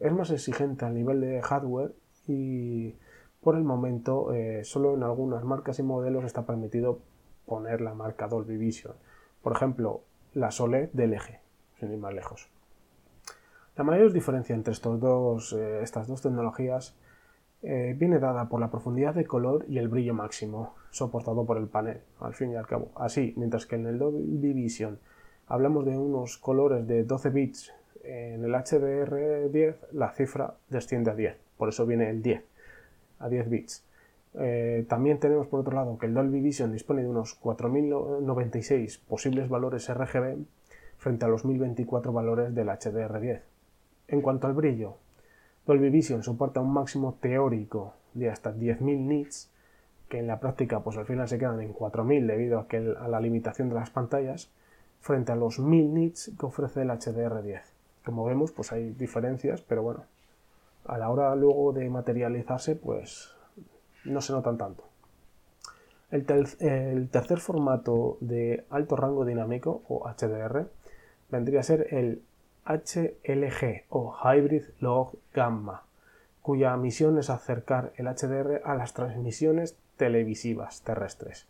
Es 0.00 0.10
más 0.14 0.30
exigente 0.30 0.86
a 0.86 0.88
nivel 0.88 1.20
de 1.20 1.42
hardware 1.42 1.92
y 2.26 2.94
por 3.42 3.56
el 3.56 3.64
momento, 3.64 4.32
eh, 4.32 4.64
solo 4.64 4.94
en 4.94 5.02
algunas 5.02 5.44
marcas 5.44 5.78
y 5.80 5.82
modelos 5.82 6.24
está 6.24 6.46
permitido 6.46 7.00
poner 7.44 7.82
la 7.82 7.92
marca 7.92 8.28
Dolby 8.28 8.56
Vision. 8.56 8.94
Por 9.42 9.52
ejemplo, 9.52 10.04
la 10.32 10.50
Sole 10.50 10.88
del 10.94 11.12
eje, 11.12 11.40
sin 11.78 11.92
ir 11.92 11.98
más 11.98 12.14
lejos. 12.14 12.48
La 13.78 13.84
mayor 13.84 14.12
diferencia 14.12 14.56
entre 14.56 14.72
estos 14.72 14.98
dos, 14.98 15.52
eh, 15.52 15.82
estas 15.84 16.08
dos 16.08 16.20
tecnologías 16.20 16.96
eh, 17.62 17.94
viene 17.96 18.18
dada 18.18 18.48
por 18.48 18.58
la 18.58 18.72
profundidad 18.72 19.14
de 19.14 19.24
color 19.24 19.66
y 19.68 19.78
el 19.78 19.86
brillo 19.86 20.14
máximo 20.14 20.74
soportado 20.90 21.46
por 21.46 21.58
el 21.58 21.68
panel, 21.68 22.00
al 22.18 22.34
fin 22.34 22.50
y 22.50 22.56
al 22.56 22.66
cabo. 22.66 22.90
Así, 22.96 23.34
mientras 23.36 23.66
que 23.66 23.76
en 23.76 23.86
el 23.86 24.00
Dolby 24.00 24.52
Vision 24.52 24.98
hablamos 25.46 25.84
de 25.86 25.96
unos 25.96 26.38
colores 26.38 26.88
de 26.88 27.04
12 27.04 27.30
bits, 27.30 27.72
en 28.02 28.44
el 28.44 28.52
HDR10 28.52 29.76
la 29.92 30.10
cifra 30.10 30.54
desciende 30.68 31.12
a 31.12 31.14
10, 31.14 31.36
por 31.56 31.68
eso 31.68 31.86
viene 31.86 32.10
el 32.10 32.20
10 32.20 32.42
a 33.20 33.28
10 33.28 33.48
bits. 33.48 33.84
Eh, 34.34 34.86
también 34.88 35.20
tenemos 35.20 35.46
por 35.46 35.60
otro 35.60 35.76
lado 35.76 35.98
que 35.98 36.06
el 36.06 36.14
Dolby 36.14 36.40
Vision 36.40 36.72
dispone 36.72 37.02
de 37.02 37.08
unos 37.08 37.34
4096 37.34 38.98
posibles 38.98 39.48
valores 39.48 39.88
RGB 39.88 40.36
frente 40.96 41.24
a 41.26 41.28
los 41.28 41.44
1024 41.44 42.12
valores 42.12 42.52
del 42.56 42.70
HDR10. 42.70 43.42
En 44.08 44.22
cuanto 44.22 44.46
al 44.46 44.54
brillo, 44.54 44.96
Dolby 45.66 45.90
Vision 45.90 46.22
soporta 46.22 46.60
un 46.60 46.72
máximo 46.72 47.18
teórico 47.20 47.94
de 48.14 48.30
hasta 48.30 48.54
10.000 48.54 48.80
nits, 48.98 49.50
que 50.08 50.18
en 50.18 50.26
la 50.26 50.40
práctica 50.40 50.80
pues 50.80 50.96
al 50.96 51.04
final 51.06 51.28
se 51.28 51.38
quedan 51.38 51.60
en 51.60 51.74
4.000 51.74 52.26
debido 52.26 52.66
a, 53.00 53.08
la 53.08 53.20
limitación 53.20 53.68
de 53.68 53.74
las 53.74 53.90
pantallas, 53.90 54.50
frente 55.00 55.32
a 55.32 55.36
los 55.36 55.60
1.000 55.60 55.88
nits 55.90 56.32
que 56.38 56.46
ofrece 56.46 56.82
el 56.82 56.88
HDR10. 56.88 57.60
Como 58.04 58.24
vemos, 58.24 58.52
pues 58.52 58.72
hay 58.72 58.90
diferencias, 58.90 59.60
pero 59.60 59.82
bueno, 59.82 60.04
a 60.86 60.96
la 60.96 61.10
hora 61.10 61.36
luego 61.36 61.74
de 61.74 61.90
materializarse, 61.90 62.74
pues 62.74 63.34
no 64.04 64.22
se 64.22 64.32
notan 64.32 64.56
tanto. 64.56 64.84
El, 66.10 66.24
tercer 67.10 67.38
formato 67.38 68.16
de 68.20 68.64
alto 68.70 68.96
rango 68.96 69.26
dinámico, 69.26 69.82
o 69.88 70.08
HDR, 70.08 70.66
vendría 71.30 71.60
a 71.60 71.62
ser 71.62 71.92
el 71.92 72.22
HLG 72.68 73.84
o 73.88 74.14
Hybrid 74.22 74.64
Log 74.80 75.14
Gamma, 75.32 75.84
cuya 76.42 76.76
misión 76.76 77.18
es 77.18 77.30
acercar 77.30 77.92
el 77.96 78.06
HDR 78.06 78.60
a 78.62 78.74
las 78.74 78.92
transmisiones 78.92 79.76
televisivas 79.96 80.82
terrestres, 80.82 81.46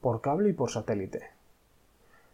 por 0.00 0.22
cable 0.22 0.48
y 0.48 0.52
por 0.54 0.70
satélite. 0.70 1.30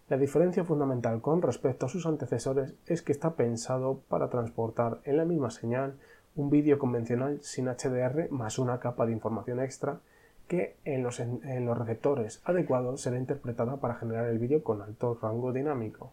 La 0.09 0.17
diferencia 0.17 0.65
fundamental 0.65 1.21
con 1.21 1.43
respecto 1.43 1.87
a 1.87 1.89
sus 1.89 2.07
antecesores 2.07 2.75
es 2.87 3.03
que 3.03 3.13
está 3.13 3.35
pensado 3.35 4.01
para 4.09 4.31
transportar 4.31 4.99
en 5.05 5.17
la 5.17 5.25
misma 5.25 5.51
señal 5.51 5.97
un 6.37 6.51
vídeo 6.51 6.79
convencional 6.79 7.41
sin 7.43 7.67
HDR 7.67 8.31
más 8.31 8.61
una 8.61 8.79
capa 8.79 9.07
de 9.07 9.13
información 9.13 9.61
extra 9.61 9.99
que 10.47 10.77
en 10.85 11.03
los, 11.03 11.21
en 11.21 11.65
los 11.65 11.79
receptores 11.79 12.41
adecuados 12.45 13.03
será 13.03 13.19
interpretada 13.19 13.77
para 13.77 13.95
generar 13.97 14.27
el 14.27 14.39
vídeo 14.39 14.63
con 14.63 14.83
alto 14.83 15.19
rango 15.21 15.53
dinámico. 15.53 16.13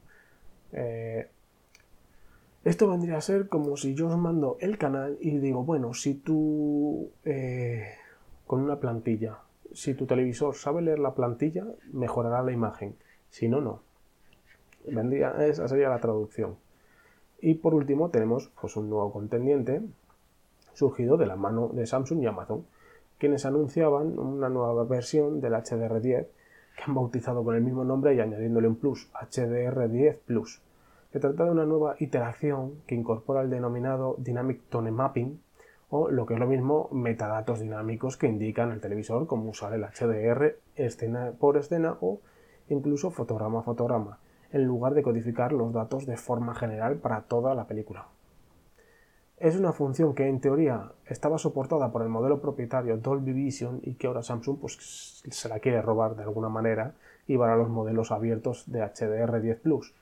Eh, 0.73 1.27
esto 2.67 2.89
vendría 2.89 3.17
a 3.17 3.21
ser 3.21 3.47
como 3.47 3.77
si 3.77 3.95
yo 3.95 4.07
os 4.07 4.17
mando 4.17 4.57
el 4.59 4.77
canal 4.77 5.17
y 5.21 5.37
digo, 5.37 5.63
bueno, 5.63 5.93
si 5.93 6.15
tú 6.15 7.11
eh, 7.23 7.93
con 8.45 8.61
una 8.61 8.79
plantilla, 8.79 9.39
si 9.73 9.93
tu 9.93 10.05
televisor 10.05 10.53
sabe 10.53 10.81
leer 10.81 10.99
la 10.99 11.15
plantilla, 11.15 11.65
mejorará 11.93 12.41
la 12.43 12.51
imagen. 12.51 12.95
Si 13.29 13.47
no, 13.47 13.61
no. 13.61 13.81
Vendría, 14.85 15.31
esa 15.45 15.67
sería 15.67 15.87
la 15.87 16.01
traducción. 16.01 16.57
Y 17.39 17.55
por 17.55 17.73
último 17.73 18.09
tenemos 18.09 18.51
pues, 18.59 18.75
un 18.75 18.89
nuevo 18.89 19.13
contendiente 19.13 19.81
surgido 20.73 21.15
de 21.15 21.25
la 21.25 21.37
mano 21.37 21.69
de 21.69 21.85
Samsung 21.85 22.21
y 22.21 22.25
Amazon, 22.25 22.65
quienes 23.17 23.45
anunciaban 23.45 24.19
una 24.19 24.49
nueva 24.49 24.83
versión 24.83 25.39
del 25.39 25.53
HDR10 25.53 26.27
que 26.75 26.83
han 26.85 26.93
bautizado 26.95 27.45
con 27.45 27.55
el 27.55 27.61
mismo 27.61 27.85
nombre 27.85 28.13
y 28.13 28.19
añadiéndole 28.19 28.67
un 28.67 28.75
plus, 28.75 29.09
HDR10 29.13 30.17
Plus. 30.25 30.61
Se 31.11 31.19
trata 31.19 31.45
de 31.45 31.51
una 31.51 31.65
nueva 31.65 31.95
iteración 31.99 32.81
que 32.85 32.95
incorpora 32.95 33.41
el 33.41 33.49
denominado 33.49 34.15
Dynamic 34.17 34.63
Tone 34.69 34.91
Mapping 34.91 35.39
o 35.89 36.11
lo 36.11 36.25
que 36.25 36.33
es 36.33 36.39
lo 36.39 36.47
mismo 36.47 36.89
metadatos 36.91 37.61
dinámicos 37.61 38.17
que 38.17 38.27
indican 38.27 38.71
el 38.71 38.81
televisor 38.81 39.25
cómo 39.25 39.49
usar 39.49 39.73
el 39.73 39.83
HDR 39.83 40.57
escena 40.75 41.31
por 41.39 41.55
escena 41.57 41.97
o 42.01 42.19
incluso 42.69 43.09
fotograma 43.09 43.59
a 43.59 43.63
fotograma, 43.63 44.19
en 44.51 44.65
lugar 44.65 44.93
de 44.93 45.03
codificar 45.03 45.53
los 45.53 45.71
datos 45.71 46.05
de 46.05 46.17
forma 46.17 46.55
general 46.55 46.97
para 46.97 47.21
toda 47.21 47.55
la 47.55 47.67
película. 47.67 48.07
Es 49.37 49.55
una 49.55 49.71
función 49.71 50.15
que 50.15 50.27
en 50.27 50.41
teoría 50.41 50.91
estaba 51.05 51.37
soportada 51.37 51.91
por 51.91 52.01
el 52.01 52.09
modelo 52.09 52.41
propietario 52.41 52.97
Dolby 52.97 53.33
Vision 53.33 53.79
y 53.83 53.93
que 53.93 54.07
ahora 54.07 54.23
Samsung 54.23 54.59
pues, 54.59 55.21
se 55.29 55.47
la 55.47 55.59
quiere 55.59 55.81
robar 55.81 56.15
de 56.15 56.23
alguna 56.23 56.49
manera 56.49 56.95
y 57.27 57.37
para 57.37 57.55
los 57.55 57.69
modelos 57.69 58.11
abiertos 58.11 58.69
de 58.71 58.81
HDR10 58.81 59.59
Plus. 59.59 59.93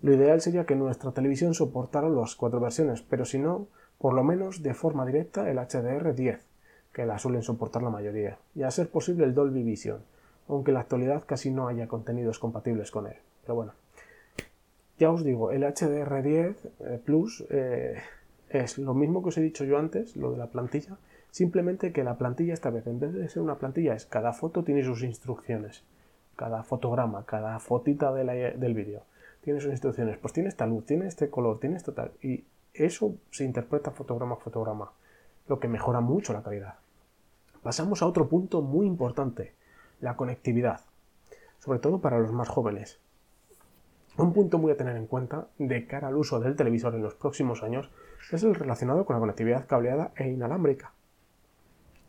Lo 0.00 0.14
ideal 0.14 0.40
sería 0.40 0.64
que 0.64 0.76
nuestra 0.76 1.10
televisión 1.10 1.54
soportara 1.54 2.08
las 2.08 2.36
cuatro 2.36 2.60
versiones, 2.60 3.02
pero 3.02 3.24
si 3.24 3.38
no, 3.38 3.66
por 3.98 4.14
lo 4.14 4.22
menos 4.22 4.62
de 4.62 4.72
forma 4.72 5.04
directa 5.04 5.50
el 5.50 5.58
HDR10, 5.58 6.38
que 6.92 7.04
la 7.04 7.18
suelen 7.18 7.42
soportar 7.42 7.82
la 7.82 7.90
mayoría, 7.90 8.38
y 8.54 8.62
a 8.62 8.70
ser 8.70 8.90
posible 8.90 9.24
el 9.24 9.34
Dolby 9.34 9.64
Vision, 9.64 10.00
aunque 10.46 10.70
en 10.70 10.74
la 10.74 10.80
actualidad 10.80 11.24
casi 11.26 11.50
no 11.50 11.66
haya 11.66 11.88
contenidos 11.88 12.38
compatibles 12.38 12.92
con 12.92 13.08
él. 13.08 13.16
Pero 13.42 13.56
bueno, 13.56 13.72
ya 15.00 15.10
os 15.10 15.24
digo, 15.24 15.50
el 15.50 15.64
HDR10 15.64 16.54
eh, 16.78 17.00
Plus 17.04 17.44
eh, 17.50 17.96
es 18.50 18.78
lo 18.78 18.94
mismo 18.94 19.20
que 19.24 19.30
os 19.30 19.38
he 19.38 19.42
dicho 19.42 19.64
yo 19.64 19.78
antes, 19.78 20.16
lo 20.16 20.30
de 20.30 20.38
la 20.38 20.46
plantilla, 20.46 20.96
simplemente 21.32 21.92
que 21.92 22.04
la 22.04 22.16
plantilla 22.16 22.54
esta 22.54 22.70
vez, 22.70 22.86
en 22.86 23.00
vez 23.00 23.12
de 23.12 23.28
ser 23.28 23.42
una 23.42 23.56
plantilla, 23.56 23.94
es 23.94 24.06
cada 24.06 24.32
foto 24.32 24.62
tiene 24.62 24.84
sus 24.84 25.02
instrucciones, 25.02 25.82
cada 26.36 26.62
fotograma, 26.62 27.26
cada 27.26 27.58
fotita 27.58 28.12
del 28.12 28.74
vídeo 28.74 29.02
tiene 29.48 29.62
sus 29.62 29.70
instrucciones, 29.70 30.18
pues 30.18 30.34
tiene 30.34 30.50
esta 30.50 30.66
luz, 30.66 30.84
tiene 30.84 31.06
este 31.06 31.30
color, 31.30 31.58
tiene 31.58 31.78
esto 31.78 31.94
tal, 31.94 32.12
y 32.20 32.44
eso 32.74 33.14
se 33.30 33.44
interpreta 33.44 33.92
fotograma 33.92 34.34
a 34.34 34.36
fotograma, 34.36 34.92
lo 35.46 35.58
que 35.58 35.68
mejora 35.68 36.02
mucho 36.02 36.34
la 36.34 36.42
calidad. 36.42 36.74
Pasamos 37.62 38.02
a 38.02 38.06
otro 38.06 38.28
punto 38.28 38.60
muy 38.60 38.86
importante, 38.86 39.54
la 40.00 40.16
conectividad, 40.16 40.82
sobre 41.60 41.78
todo 41.78 41.98
para 42.02 42.18
los 42.18 42.30
más 42.30 42.50
jóvenes. 42.50 43.00
Un 44.18 44.34
punto 44.34 44.58
muy 44.58 44.70
a 44.70 44.76
tener 44.76 44.96
en 44.96 45.06
cuenta 45.06 45.48
de 45.58 45.86
cara 45.86 46.08
al 46.08 46.16
uso 46.16 46.40
del 46.40 46.54
televisor 46.54 46.94
en 46.94 47.02
los 47.02 47.14
próximos 47.14 47.62
años 47.62 47.90
es 48.30 48.42
el 48.42 48.54
relacionado 48.54 49.06
con 49.06 49.16
la 49.16 49.20
conectividad 49.20 49.66
cableada 49.66 50.12
e 50.14 50.28
inalámbrica. 50.28 50.92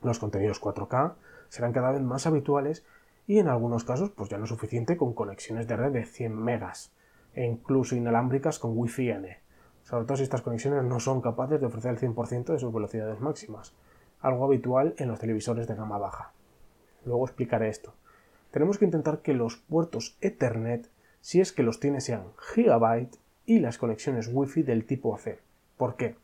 Los 0.04 0.20
contenidos 0.20 0.62
4K 0.62 1.14
serán 1.48 1.72
cada 1.72 1.94
vez 1.94 2.02
más 2.02 2.28
habituales 2.28 2.84
y 3.28 3.40
en 3.40 3.48
algunos 3.48 3.86
casos 3.86 4.10
pues 4.10 4.30
ya 4.30 4.38
no 4.38 4.44
es 4.44 4.50
suficiente 4.50 4.98
con 4.98 5.14
conexiones 5.14 5.70
de 5.70 5.78
red 5.78 5.94
de 5.94 6.04
100 6.04 6.36
megas 6.36 6.92
e 7.34 7.46
incluso 7.46 7.96
inalámbricas 7.96 8.60
con 8.60 8.78
Wi-Fi 8.78 9.10
N, 9.10 9.38
sobre 9.84 10.06
todo 10.06 10.18
si 10.18 10.24
estas 10.24 10.42
conexiones 10.42 10.84
no 10.84 11.00
son 11.00 11.22
capaces 11.22 11.60
de 11.60 11.68
ofrecer 11.68 11.92
el 11.92 12.00
100% 12.00 12.46
de 12.46 12.60
sus 12.60 12.74
velocidades 12.74 13.20
máximas, 13.20 13.74
algo 14.22 14.46
habitual 14.46 14.94
en 14.98 15.08
los 15.08 15.20
televisores 15.20 15.68
de 15.68 15.76
gama 15.76 15.98
baja. 15.98 16.32
Luego 17.06 17.26
explicaré 17.26 17.70
esto. 17.70 17.94
Tenemos 18.52 18.78
que 18.78 18.86
intentar 18.86 19.20
que 19.20 19.34
los 19.34 19.58
puertos 19.58 20.18
Ethernet 20.22 20.90
si 21.22 21.42
es 21.42 21.52
que 21.52 21.64
los 21.64 21.80
tiene 21.80 22.02
sean 22.02 22.24
Gigabyte 22.54 23.18
y 23.46 23.60
las 23.60 23.78
conexiones 23.78 24.30
Wi-Fi 24.32 24.64
del 24.64 24.86
tipo 24.86 25.14
AC. 25.16 25.40
¿Por 25.78 25.96
qué? 25.96 26.16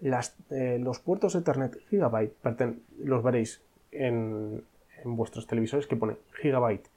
Eh, 0.00 0.78
los 0.80 1.00
puertos 1.00 1.34
Ethernet 1.34 1.76
Gigabyte 1.88 2.34
los 2.98 3.22
veréis 3.22 3.62
en, 3.90 4.64
vuestros 5.04 5.46
televisores 5.46 5.86
que 5.86 5.96
pone 5.96 6.16
Gigabyte. 6.40 6.88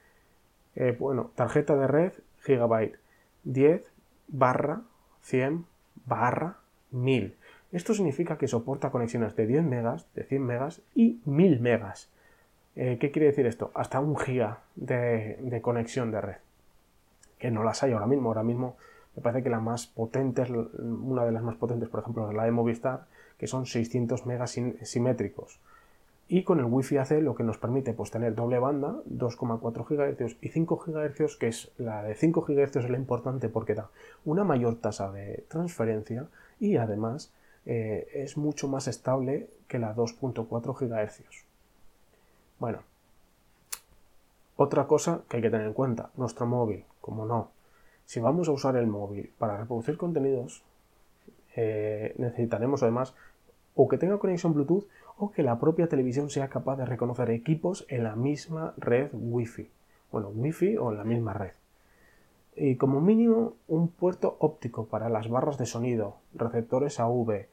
Eh, 0.76 0.96
bueno, 0.98 1.32
tarjeta 1.36 1.76
de 1.76 1.88
red 1.88 2.14
Gigabyte 2.44 2.98
10 3.44 3.92
barra 4.28 4.82
100 5.22 5.66
barra 6.06 6.58
1000. 6.92 7.36
Esto 7.72 7.94
significa 7.94 8.38
que 8.38 8.48
soporta 8.48 8.92
conexiones 8.92 9.36
de 9.36 9.48
10 9.48 9.64
megas, 9.64 10.08
de 10.14 10.24
100 10.24 10.46
megas 10.46 10.82
y 10.94 11.22
1000 11.26 11.60
megas. 11.60 12.10
Eh, 12.76 12.98
¿Qué 13.00 13.12
quiere 13.12 13.28
decir 13.28 13.46
esto? 13.46 13.72
Hasta 13.74 14.00
un 14.00 14.18
giga 14.18 14.60
de 14.76 15.60
conexión 15.62 16.12
de 16.12 16.22
red 16.22 16.38
que 17.42 17.52
no 17.52 17.64
las 17.64 17.84
hay 17.84 17.92
ahora 17.92 18.06
mismo. 18.06 18.30
Ahora 18.30 18.44
mismo 18.44 18.78
me 19.16 19.22
parece 19.22 19.44
que 19.44 19.50
la 19.50 19.60
más 19.60 19.88
potente, 19.88 20.44
una 20.44 21.26
de 21.26 21.32
las 21.34 21.44
más 21.44 21.56
potentes, 21.56 21.90
por 21.90 22.02
ejemplo, 22.02 22.30
es 22.30 22.36
la 22.36 22.46
de 22.46 22.52
Movistar, 22.52 23.08
que 23.38 23.48
son 23.48 23.66
600 23.66 24.26
megas 24.28 24.58
simétricos. 24.84 25.60
Y 26.34 26.44
con 26.44 26.60
el 26.60 26.66
Wi-Fi 26.66 26.98
AC 26.98 27.12
lo 27.22 27.36
que 27.36 27.44
nos 27.44 27.58
permite 27.58 27.92
pues, 27.92 28.10
tener 28.10 28.36
doble 28.36 28.58
banda, 28.58 28.96
2,4 29.10 29.86
GHz 29.86 30.38
y 30.40 30.48
5 30.48 30.78
GHz, 30.78 31.36
que 31.36 31.50
es 31.50 31.74
la 31.78 32.04
de 32.04 32.16
5 32.16 32.46
GHz 32.48 32.78
es 32.78 32.90
la 32.90 32.96
importante 32.96 33.50
porque 33.50 33.76
da 33.76 33.90
una 34.24 34.46
mayor 34.46 34.78
tasa 34.78 35.12
de 35.12 35.44
transferencia 35.50 36.28
y 36.58 36.78
además 36.78 37.34
eh, 37.66 38.08
es 38.14 38.38
mucho 38.38 38.70
más 38.70 38.88
estable 38.88 39.50
que 39.68 39.78
la 39.78 39.94
2.4 39.94 40.48
GHz. 40.74 41.44
Bueno, 42.60 42.80
otra 44.56 44.88
cosa 44.88 45.24
que 45.28 45.36
hay 45.36 45.44
que 45.44 45.50
tener 45.50 45.68
en 45.68 45.74
cuenta, 45.74 46.12
nuestro 46.16 46.46
móvil, 46.46 46.86
como 47.02 47.26
no. 47.26 47.52
Si 48.06 48.22
vamos 48.22 48.48
a 48.48 48.54
usar 48.54 48.78
el 48.78 48.88
móvil 48.88 49.34
para 49.38 49.58
reproducir 49.58 49.98
contenidos, 49.98 50.64
eh, 51.58 52.16
necesitaremos 52.18 52.84
además 52.84 53.16
o 53.76 53.88
que 53.88 53.98
tenga 53.98 54.18
conexión 54.18 54.54
Bluetooth 54.54 54.86
que 55.30 55.44
la 55.44 55.60
propia 55.60 55.88
televisión 55.88 56.32
sea 56.32 56.48
capaz 56.48 56.78
de 56.78 56.86
reconocer 56.86 57.30
equipos 57.30 57.86
en 57.90 58.04
la 58.04 58.16
misma 58.16 58.74
red 58.78 59.10
Wi-Fi. 59.14 59.70
Bueno, 60.12 60.30
Wi-Fi 60.30 60.78
o 60.78 60.92
en 60.92 60.98
la 60.98 61.04
misma 61.04 61.34
red. 61.34 61.52
Y 62.56 62.78
como 62.78 63.00
mínimo 63.00 63.54
un 63.68 63.90
puerto 63.90 64.38
óptico 64.40 64.88
para 64.88 65.10
las 65.10 65.30
barras 65.30 65.60
de 65.60 65.68
sonido, 65.68 66.18
receptores 66.34 67.00
AV 67.00 67.46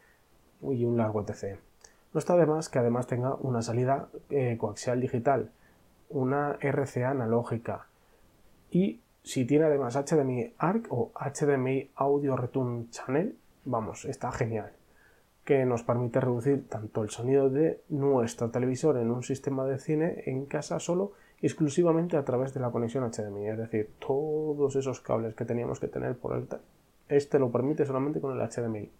y 0.62 0.84
un 0.84 0.96
largo 0.96 1.20
etc. 1.20 1.58
No 2.14 2.18
está 2.18 2.36
de 2.36 2.46
más 2.46 2.70
que 2.70 2.78
además 2.78 3.06
tenga 3.06 3.34
una 3.34 3.60
salida 3.60 4.08
eh, 4.30 4.56
coaxial 4.58 5.00
digital, 5.00 5.50
una 6.08 6.56
RCA 6.60 7.10
analógica 7.10 7.86
y 8.70 9.00
si 9.22 9.44
tiene 9.44 9.66
además 9.66 9.94
HDMI 9.94 10.54
ARC 10.58 10.86
o 10.90 11.12
HDMI 11.14 11.90
Audio 11.96 12.36
Return 12.36 12.90
Channel, 12.90 13.36
vamos, 13.64 14.04
está 14.06 14.32
genial. 14.32 14.72
Que 15.48 15.64
nos 15.64 15.82
permite 15.82 16.20
reducir 16.20 16.68
tanto 16.68 17.02
el 17.02 17.08
sonido 17.08 17.48
de 17.48 17.80
nuestro 17.88 18.50
televisor 18.50 18.98
en 18.98 19.10
un 19.10 19.22
sistema 19.22 19.64
de 19.64 19.78
cine 19.78 20.24
en 20.26 20.44
casa 20.44 20.78
solo 20.78 21.12
exclusivamente 21.40 22.18
a 22.18 22.24
través 22.26 22.52
de 22.52 22.60
la 22.60 22.70
conexión 22.70 23.10
HDMI. 23.10 23.48
Es 23.48 23.56
decir, 23.56 23.88
todos 23.98 24.76
esos 24.76 25.00
cables 25.00 25.34
que 25.34 25.46
teníamos 25.46 25.80
que 25.80 25.88
tener 25.88 26.18
por 26.18 26.36
el... 26.36 26.46
Este 27.08 27.38
lo 27.38 27.50
permite 27.50 27.86
solamente 27.86 28.20
con 28.20 28.38
el 28.38 28.46
HDMI. 28.46 28.90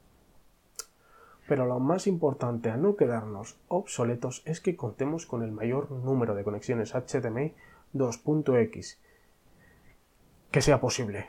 Pero 1.46 1.66
lo 1.66 1.80
más 1.80 2.06
importante 2.06 2.70
a 2.70 2.78
no 2.78 2.96
quedarnos 2.96 3.58
obsoletos 3.68 4.40
es 4.46 4.62
que 4.62 4.74
contemos 4.74 5.26
con 5.26 5.42
el 5.42 5.52
mayor 5.52 5.90
número 5.90 6.34
de 6.34 6.44
conexiones 6.44 6.94
HDMI 6.94 7.52
2.x 7.92 8.98
que 10.50 10.62
sea 10.62 10.80
posible. 10.80 11.26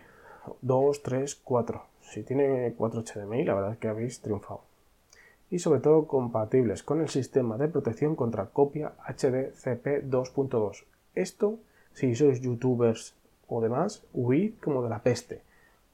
2, 0.61 1.03
3, 1.03 1.35
4. 1.43 1.83
Si 1.99 2.23
tiene 2.23 2.73
4 2.77 3.03
HDMI, 3.03 3.43
la 3.43 3.55
verdad 3.55 3.73
es 3.73 3.79
que 3.79 3.89
habéis 3.89 4.21
triunfado. 4.21 4.68
Y 5.49 5.59
sobre 5.59 5.79
todo 5.79 6.07
compatibles 6.07 6.83
con 6.83 7.01
el 7.01 7.09
sistema 7.09 7.57
de 7.57 7.67
protección 7.67 8.15
contra 8.15 8.47
copia 8.47 8.93
HDCP 9.07 10.05
2.2. 10.09 10.85
Esto, 11.15 11.59
si 11.93 12.13
sois 12.15 12.39
youtubers 12.39 13.15
o 13.47 13.61
demás, 13.61 14.03
huid 14.13 14.53
como 14.61 14.83
de 14.83 14.89
la 14.89 15.01
peste 15.01 15.41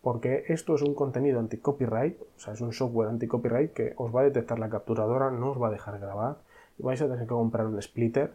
porque 0.05 0.43
esto 0.49 0.75
es 0.75 0.83
un 0.83 0.93
contenido 0.93 1.39
anti-copyright, 1.39 2.21
o 2.21 2.39
sea, 2.39 2.53
es 2.53 2.61
un 2.61 2.71
software 2.71 3.09
anti-copyright 3.09 3.73
que 3.73 3.93
os 3.97 4.15
va 4.15 4.21
a 4.21 4.25
detectar 4.25 4.59
la 4.59 4.69
capturadora, 4.69 5.31
no 5.31 5.49
os 5.49 5.59
va 5.59 5.69
a 5.69 5.71
dejar 5.71 5.97
grabar 5.97 6.37
y 6.77 6.83
vais 6.83 7.01
a 7.01 7.05
tener 7.05 7.21
que 7.21 7.33
comprar 7.33 7.65
un 7.65 7.81
splitter 7.81 8.29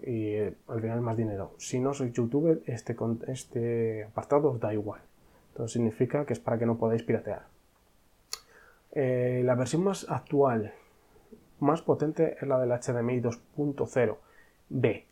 y 0.00 0.34
eh, 0.34 0.54
al 0.68 0.80
final 0.80 1.00
más 1.00 1.16
dinero. 1.16 1.50
Si 1.58 1.80
no 1.80 1.92
sois 1.92 2.12
youtuber, 2.12 2.62
este, 2.66 2.94
este 3.26 4.04
apartado 4.04 4.52
os 4.52 4.60
da 4.60 4.72
igual. 4.72 5.00
Entonces 5.50 5.72
significa 5.72 6.24
que 6.24 6.34
es 6.34 6.38
para 6.38 6.56
que 6.56 6.66
no 6.66 6.78
podáis 6.78 7.02
piratear. 7.02 7.46
Eh, 8.92 9.42
la 9.44 9.54
versión 9.54 9.84
más 9.84 10.06
actual, 10.08 10.72
más 11.60 11.82
potente, 11.82 12.36
es 12.40 12.48
la 12.48 12.58
del 12.58 12.70
HDMI 12.70 13.20
2.0 13.20 14.16
B. 14.70 15.08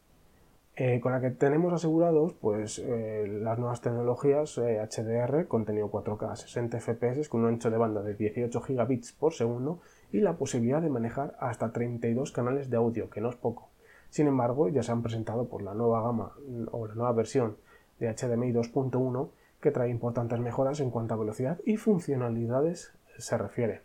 Con 1.01 1.13
la 1.13 1.23
que 1.23 1.31
tenemos 1.31 1.73
asegurados 1.73 2.35
pues, 2.35 2.79
eh, 2.79 3.27
las 3.41 3.59
nuevas 3.59 3.81
tecnologías 3.81 4.59
HDR, 4.59 5.41
eh, 5.41 5.49
contenido 5.49 5.91
4K 5.91 6.37
60 6.37 6.81
FPS 6.81 7.31
con 7.31 7.41
un 7.41 7.49
ancho 7.49 7.71
de 7.71 7.79
banda 7.79 8.03
de 8.03 8.15
18 8.15 8.61
gigabits 8.61 9.13
por 9.13 9.33
segundo 9.33 9.81
y 10.13 10.21
la 10.21 10.35
posibilidad 10.35 10.83
de 10.83 10.91
manejar 10.91 11.35
hasta 11.41 11.73
32 11.73 12.31
canales 12.31 12.69
de 12.69 12.77
audio, 12.77 13.09
que 13.09 13.23
no 13.23 13.31
es 13.31 13.37
poco. 13.37 13.71
Sin 14.11 14.27
embargo, 14.27 14.69
ya 14.69 14.83
se 14.83 14.93
han 14.93 15.03
presentado 15.03 15.49
por 15.49 15.63
la 15.63 15.73
nueva 15.73 16.03
gama 16.03 16.33
o 16.71 16.87
la 16.87 16.95
nueva 16.95 17.13
versión 17.13 17.57
de 17.99 18.13
HDMI 18.13 18.53
2.1 18.53 19.31
que 19.63 19.71
trae 19.71 19.89
importantes 19.89 20.39
mejoras 20.41 20.81
en 20.81 20.91
cuanto 20.91 21.15
a 21.15 21.17
velocidad 21.17 21.59
y 21.65 21.79
funcionalidades 21.79 22.93
se 23.23 23.39
refiere. 23.39 23.83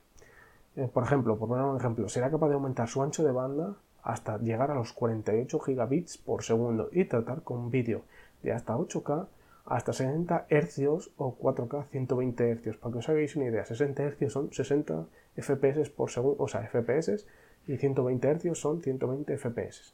Eh, 0.76 0.90
por 0.92 1.04
ejemplo, 1.04 1.38
por 1.38 1.50
poner 1.50 1.66
un 1.66 1.78
ejemplo, 1.78 2.08
será 2.10 2.30
capaz 2.32 2.50
de 2.50 2.56
aumentar 2.56 2.88
su 2.88 3.02
ancho 3.02 3.24
de 3.24 3.32
banda 3.32 3.76
hasta 4.04 4.38
llegar 4.38 4.72
a 4.72 4.76
los 4.76 4.94
48 4.94 5.60
gigabits 5.60 6.18
por 6.18 6.44
segundo 6.44 6.90
y 6.92 7.06
tratar 7.06 7.44
con 7.44 7.70
vídeo 7.70 8.04
de 8.42 8.52
hasta 8.54 8.76
8K 8.76 9.28
hasta 9.66 9.94
60 9.94 10.48
Hz 10.50 11.12
o 11.18 11.38
4K 11.38 11.86
120 11.90 12.56
Hz. 12.56 12.78
Para 12.78 12.92
que 12.94 13.00
os 13.00 13.10
hagáis 13.10 13.36
una 13.36 13.46
idea, 13.46 13.66
60 13.66 14.12
Hz 14.12 14.32
son 14.32 14.52
60 14.52 15.06
FPS 15.38 15.90
por 15.92 16.10
segundo, 16.10 16.42
o 16.42 16.48
sea, 16.48 16.68
FPS 16.68 17.26
y 17.68 17.78
120 17.78 18.36
Hz 18.36 18.58
son 18.58 18.82
120 18.82 19.38
FPS. 19.38 19.94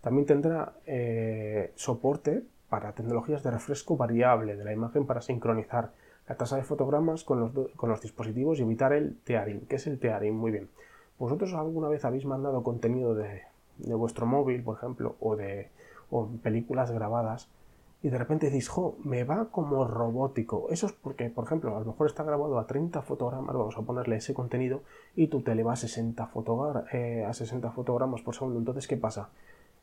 También 0.00 0.26
tendrá 0.26 0.74
eh, 0.86 1.72
soporte 1.76 2.42
para 2.68 2.92
tecnologías 2.92 3.42
de 3.42 3.50
refresco 3.50 3.96
variable 3.96 4.56
de 4.56 4.64
la 4.64 4.72
imagen 4.72 5.06
para 5.06 5.20
sincronizar 5.20 5.92
la 6.28 6.36
tasa 6.36 6.56
de 6.56 6.62
fotogramas 6.62 7.24
con 7.24 7.52
los, 7.88 8.00
dispositivos 8.00 8.58
y 8.58 8.62
evitar 8.62 8.92
el 8.92 9.16
tearing. 9.24 9.66
¿Qué 9.66 9.76
es 9.76 9.86
el 9.86 9.98
tearing? 9.98 10.34
Muy 10.34 10.50
bien. 10.50 10.68
¿Vosotros 11.18 11.52
alguna 11.54 11.88
vez 11.88 12.04
habéis 12.04 12.24
mandado 12.24 12.62
contenido 12.62 13.14
de, 13.14 13.42
vuestro 13.78 14.26
móvil, 14.26 14.62
por 14.62 14.76
ejemplo, 14.76 15.16
o 15.20 15.36
de 15.36 15.70
películas 16.42 16.90
grabadas 16.90 17.48
y 18.04 18.10
de 18.10 18.18
repente 18.18 18.50
decís, 18.50 18.68
jo, 18.68 18.98
me 19.02 19.24
va 19.24 19.46
como 19.50 19.86
robótico. 19.86 20.66
Eso 20.68 20.86
es 20.86 20.92
porque, 20.92 21.30
por 21.30 21.46
ejemplo, 21.46 21.74
a 21.74 21.80
lo 21.80 21.86
mejor 21.86 22.06
está 22.06 22.22
grabado 22.22 22.58
a 22.58 22.66
30 22.66 23.00
fotogramas, 23.00 23.56
vamos 23.56 23.78
a 23.78 23.80
ponerle 23.80 24.16
ese 24.16 24.34
contenido, 24.34 24.82
y 25.16 25.28
tu 25.28 25.40
tele 25.40 25.62
va 25.62 25.72
a 25.72 25.76
60, 25.76 26.30
eh, 26.92 27.24
a 27.26 27.32
60 27.32 27.70
fotogramas 27.70 28.20
por 28.20 28.34
segundo. 28.34 28.58
Entonces, 28.58 28.86
¿qué 28.86 28.98
pasa? 28.98 29.30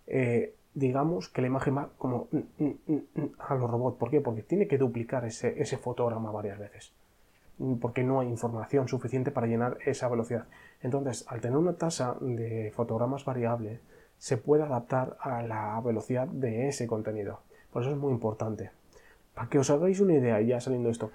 Eh, 0.05 0.53
digamos 0.74 1.30
que 1.30 1.42
la 1.42 1.48
imagen 1.48 1.78
va 1.78 1.90
como 1.98 2.28
mm, 2.32 2.38
mm, 2.63 3.01
mm, 3.16 3.30
a 3.40 3.56
los 3.56 3.70
robots. 3.70 3.98
¿Por 3.98 4.10
qué? 4.10 4.22
Porque 4.22 4.44
tiene 4.44 4.68
que 4.68 4.78
duplicar 4.78 5.25
ese, 5.25 5.62
ese 5.62 5.78
fotograma 5.78 6.32
varias 6.32 6.60
veces. 6.60 6.94
Porque 7.80 8.04
no 8.04 8.20
hay 8.20 8.28
información 8.28 8.88
suficiente 8.88 9.32
para 9.32 9.48
llenar 9.48 9.78
esa 9.86 10.08
velocidad. 10.08 10.48
Entonces, 10.82 11.25
al 11.28 11.42
tener 11.42 11.58
una 11.58 11.74
tasa 11.74 12.16
de 12.20 12.72
fotogramas 12.75 13.24
variable, 13.25 13.80
se 14.18 14.38
puede 14.38 14.63
adaptar 14.63 15.18
a 15.20 15.42
la 15.44 15.80
velocidad 15.82 16.28
de 16.28 16.68
ese 16.68 16.88
contenido. 16.88 17.42
Por 17.72 17.84
eso 17.84 17.92
es 17.92 17.98
muy 17.98 18.12
importante. 18.12 18.72
Para 19.34 19.50
que 19.50 19.60
os 19.60 19.70
hagáis 19.70 20.00
una 20.00 20.13
idea, 20.13 20.42
ya 20.42 20.60
saliendo 20.60 20.90
esto, 20.90 21.12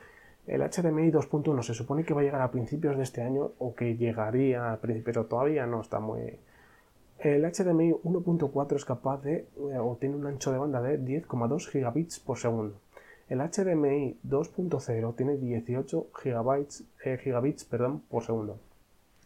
el 0.47 0.61
HDMI 0.61 1.11
2.1 1.11 1.63
se 1.63 1.75
supone 1.75 2.05
que 2.05 2.15
va 2.15 2.21
a 2.21 2.25
llegar 2.25 2.41
a 2.41 2.51
principios 2.51 2.97
de 2.97 3.03
este 3.03 3.23
año 3.23 3.53
o 3.59 3.75
que 3.75 3.97
llegaría 3.97 4.73
a 4.73 4.81
principios, 4.81 5.15
pero 5.15 5.27
todavía 5.27 5.67
no 5.67 5.81
está 5.81 6.01
muy... 6.01 6.39
El 7.19 7.43
HDMI 7.45 7.93
1.4 7.93 8.77
es 8.77 8.85
capaz 8.85 9.23
de, 9.23 9.49
eh, 9.57 9.79
o 9.79 9.97
tiene 9.99 10.17
un 10.17 10.27
ancho 10.27 10.53
de 10.53 10.59
banda 10.59 10.83
de 10.83 11.01
10,2 11.01 11.69
gigabits 11.69 12.21
por 12.21 12.39
segundo. 12.39 12.79
El 13.29 13.41
HDMI 13.41 14.19
2.0 14.23 15.17
tiene 15.17 15.37
18 15.37 16.09
gigabytes, 16.15 16.85
eh, 17.05 17.19
gigabits 17.23 17.65
perdón, 17.65 18.03
por 18.09 18.23
segundo. 18.23 18.59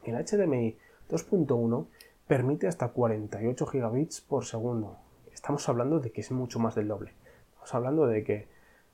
El 0.05 0.15
HDMI 0.15 0.77
2.1 1.11 1.87
permite 2.29 2.69
hasta 2.69 2.89
48 2.89 3.67
gigabits 3.67 4.21
por 4.21 4.45
segundo. 4.45 4.97
Estamos 5.33 5.69
hablando 5.69 5.99
de 5.99 6.13
que 6.13 6.21
es 6.21 6.31
mucho 6.31 6.61
más 6.61 6.77
del 6.77 6.89
doble. 6.89 7.13
Estamos 7.49 7.75
hablando 7.75 8.07
de 8.07 8.23
que, 8.23 8.47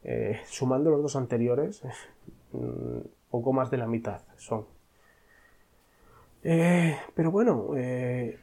eh, 0.05 0.41
sumando 0.47 0.91
los 0.91 1.03
dos 1.03 1.17
anteriores, 1.17 1.83
mm, 2.53 3.00
poco 3.31 3.53
más 3.53 3.71
de 3.71 3.76
la 3.76 3.87
mitad 3.87 4.23
son. 4.38 4.65
Pero 6.43 7.33
bueno, 7.33 7.71
eh, 7.76 8.38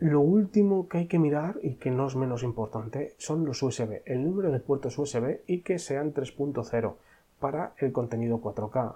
lo 0.00 0.20
último 0.20 0.88
que 0.88 0.98
hay 0.98 1.06
que 1.06 1.18
mirar 1.18 1.58
y 1.62 1.74
que 1.74 1.90
no 1.90 2.06
es 2.06 2.14
menos 2.14 2.44
importante 2.44 3.14
son 3.18 3.44
los 3.44 3.62
USB, 3.62 4.02
el 4.04 4.24
número 4.24 4.52
de 4.52 4.60
puertos 4.60 4.96
USB 4.96 5.40
y 5.46 5.60
que 5.60 5.78
sean 5.78 6.14
3.0 6.14 6.94
para 7.40 7.72
el 7.78 7.92
contenido 7.92 8.40
4K. 8.40 8.94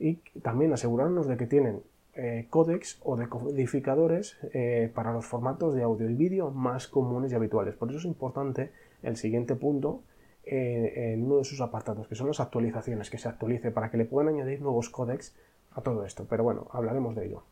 Y 0.00 0.16
también 0.42 0.72
asegurarnos 0.72 1.28
de 1.28 1.36
que 1.36 1.46
tienen 1.46 1.82
eh, 2.14 2.46
códex 2.50 2.98
o 3.04 3.16
decodificadores 3.16 4.38
eh, 4.52 4.90
para 4.92 5.12
los 5.12 5.24
formatos 5.24 5.74
de 5.74 5.84
audio 5.84 6.10
y 6.10 6.14
vídeo 6.14 6.50
más 6.50 6.88
comunes 6.88 7.30
y 7.30 7.36
habituales. 7.36 7.76
Por 7.76 7.90
eso 7.90 7.98
es 7.98 8.04
importante 8.04 8.72
el 9.04 9.16
siguiente 9.16 9.54
punto 9.54 10.02
eh, 10.44 11.12
en 11.14 11.24
uno 11.24 11.38
de 11.38 11.44
sus 11.44 11.60
apartados, 11.60 12.08
que 12.08 12.16
son 12.16 12.26
las 12.26 12.40
actualizaciones, 12.40 13.08
que 13.08 13.18
se 13.18 13.28
actualice 13.28 13.70
para 13.70 13.90
que 13.90 13.98
le 13.98 14.04
puedan 14.04 14.34
añadir 14.34 14.60
nuevos 14.60 14.90
códex 14.90 15.36
a 15.72 15.82
todo 15.82 16.04
esto. 16.04 16.26
Pero 16.28 16.42
bueno, 16.42 16.66
hablaremos 16.72 17.14
de 17.14 17.26
ello. 17.26 17.44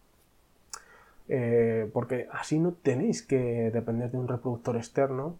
Porque 1.92 2.28
así 2.32 2.58
no 2.58 2.72
tenéis 2.72 3.22
que 3.22 3.70
depender 3.70 4.10
de 4.10 4.18
un 4.18 4.28
reproductor 4.28 4.76
externo, 4.76 5.36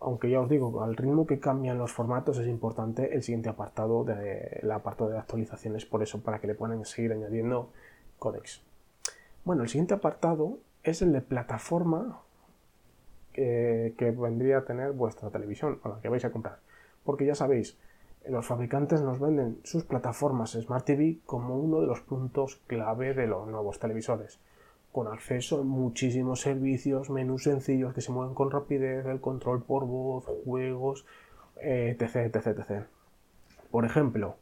aunque 0.00 0.30
ya 0.30 0.40
os 0.40 0.48
digo, 0.48 0.82
al 0.82 0.96
ritmo 0.96 1.26
que 1.26 1.40
cambian 1.40 1.78
los 1.78 1.92
formatos 1.92 2.38
es 2.38 2.46
importante 2.46 3.14
el 3.14 3.22
siguiente 3.22 3.48
apartado, 3.48 4.04
de, 4.04 4.60
el 4.62 4.70
apartado 4.70 5.10
de 5.10 5.18
actualizaciones, 5.18 5.86
por 5.86 6.02
eso, 6.02 6.22
para 6.22 6.40
que 6.40 6.46
le 6.46 6.54
puedan 6.54 6.84
seguir 6.84 7.12
añadiendo 7.12 7.70
Codex. 8.18 8.62
Bueno, 9.44 9.62
el 9.62 9.68
siguiente 9.68 9.94
apartado 9.94 10.58
es 10.82 11.02
el 11.02 11.12
de 11.12 11.20
plataforma 11.20 12.22
que, 13.32 14.14
vendría 14.16 14.58
a 14.58 14.64
tener 14.64 14.92
vuestra 14.92 15.30
televisión 15.30 15.80
o 15.82 15.88
la 15.88 16.00
que 16.00 16.08
vais 16.08 16.24
a 16.24 16.30
comprar. 16.30 16.60
Porque 17.04 17.26
ya 17.26 17.34
sabéis, 17.34 17.78
los 18.28 18.46
fabricantes 18.46 19.02
nos 19.02 19.18
venden 19.18 19.58
sus 19.64 19.84
plataformas 19.84 20.52
Smart 20.52 20.84
TV 20.84 21.18
como 21.26 21.58
uno 21.58 21.80
de 21.80 21.86
los 21.86 22.00
puntos 22.00 22.60
clave 22.66 23.12
de 23.12 23.26
los 23.26 23.46
nuevos 23.48 23.78
televisores, 23.78 24.40
con 24.94 25.08
acceso 25.08 25.60
a 25.60 25.64
muchísimos 25.64 26.40
servicios, 26.40 27.10
menús 27.10 27.42
sencillos 27.42 27.92
que 27.94 28.00
se 28.00 28.12
mueven 28.12 28.32
con 28.32 28.52
rapidez, 28.52 29.04
el 29.06 29.20
control 29.20 29.64
por 29.64 29.86
voz, 29.86 30.24
juegos, 30.44 31.04
etc, 31.60 32.14
etc, 32.32 32.46
etc. 32.46 32.84
Por 33.72 33.84
ejemplo, 33.84 34.36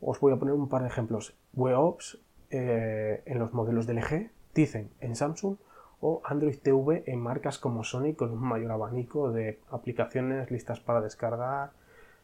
os 0.00 0.20
voy 0.20 0.32
a 0.32 0.36
poner 0.36 0.54
un 0.54 0.68
par 0.68 0.82
de 0.82 0.88
ejemplos. 0.88 1.34
WebOps 1.54 2.20
eh, 2.50 3.24
en 3.26 3.40
los 3.40 3.52
modelos 3.52 3.88
de 3.88 3.94
LG, 3.94 4.30
Tizen 4.52 4.90
en 5.00 5.16
Samsung 5.16 5.56
o 6.00 6.22
Android 6.24 6.56
TV 6.56 7.02
en 7.06 7.18
marcas 7.18 7.58
como 7.58 7.82
Sony 7.82 8.14
con 8.14 8.30
un 8.30 8.46
mayor 8.46 8.70
abanico 8.70 9.32
de 9.32 9.58
aplicaciones 9.72 10.52
listas 10.52 10.78
para 10.78 11.00
descargar 11.00 11.72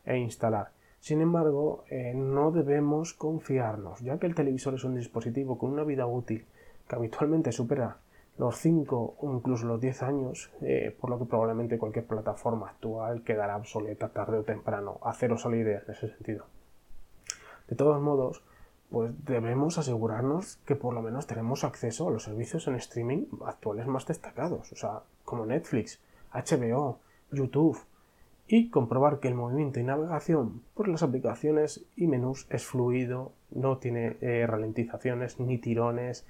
e 0.07 0.19
instalar. 0.19 0.71
Sin 1.01 1.21
embargo, 1.21 1.83
eh, 1.91 2.13
no 2.15 2.53
debemos 2.53 3.13
confiarnos, 3.13 4.03
ya 4.03 4.21
que 4.21 4.29
el 4.29 4.37
televisor 4.37 4.75
es 4.75 4.85
un 4.85 4.95
dispositivo 4.95 5.59
con 5.59 5.73
una 5.73 5.83
vida 5.83 6.07
útil 6.07 6.47
habitualmente 6.93 7.53
supera 7.53 7.99
los 8.39 8.57
5 8.57 9.17
o 9.19 9.35
incluso 9.35 9.67
los 9.67 9.81
10 9.81 10.03
años, 10.03 10.51
eh, 10.63 10.97
por 10.99 11.11
lo 11.11 11.19
que 11.19 11.27
probablemente 11.27 11.79
cualquier 11.79 12.07
plataforma 12.07 12.71
actual 12.71 13.23
quedará 13.23 13.57
obsoleta 13.57 14.09
tarde 14.09 14.39
o 14.39 14.43
temprano. 14.43 14.99
Haceros 15.03 15.45
la 15.45 15.57
idea 15.57 15.83
en 15.87 15.93
ese 15.93 16.09
sentido. 16.09 16.47
De 17.69 17.77
todos 17.77 18.01
modos, 18.01 18.43
pues 18.91 19.13
debemos 19.25 19.79
asegurarnos 19.79 20.57
que 20.67 20.77
por 20.77 20.95
lo 20.95 21.03
menos 21.03 21.27
tenemos 21.27 21.65
acceso 21.65 22.09
a 22.09 22.11
los 22.11 22.25
servicios 22.25 22.67
en 22.69 22.75
streaming 22.77 23.27
actuales 23.47 23.87
más 23.87 24.07
destacados, 24.07 24.73
o 24.73 24.77
sea, 24.77 25.03
como 25.25 25.47
Netflix, 25.47 26.01
HBO, 26.33 26.99
YouTube, 27.31 27.79
y 28.49 28.69
comprobar 28.69 29.19
que 29.21 29.29
el 29.29 29.35
movimiento 29.35 29.81
y 29.81 29.85
navegación 29.85 30.63
por 30.75 30.89
las 30.89 31.03
aplicaciones 31.03 31.87
y 31.97 32.07
menús 32.07 32.47
es 32.51 32.67
fluido, 32.67 33.33
no 33.51 33.79
tiene 33.79 34.19
eh, 34.21 34.47
ralentizaciones 34.47 35.41
ni 35.41 35.57
tirones, 35.57 36.27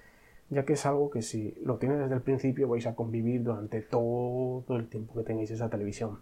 ya 0.53 0.67
que 0.67 0.75
es 0.75 0.85
algo 0.85 1.09
que 1.11 1.23
si 1.23 1.55
lo 1.65 1.79
tienes 1.79 1.99
desde 1.99 2.15
el 2.15 2.21
principio 2.21 2.69
vais 2.69 2.87
a 2.87 2.95
convivir 2.95 3.43
durante 3.43 3.81
todo 3.81 4.77
el 4.77 4.87
tiempo 4.87 5.15
que 5.15 5.23
tengáis 5.23 5.51
esa 5.51 5.71
televisión. 5.71 6.21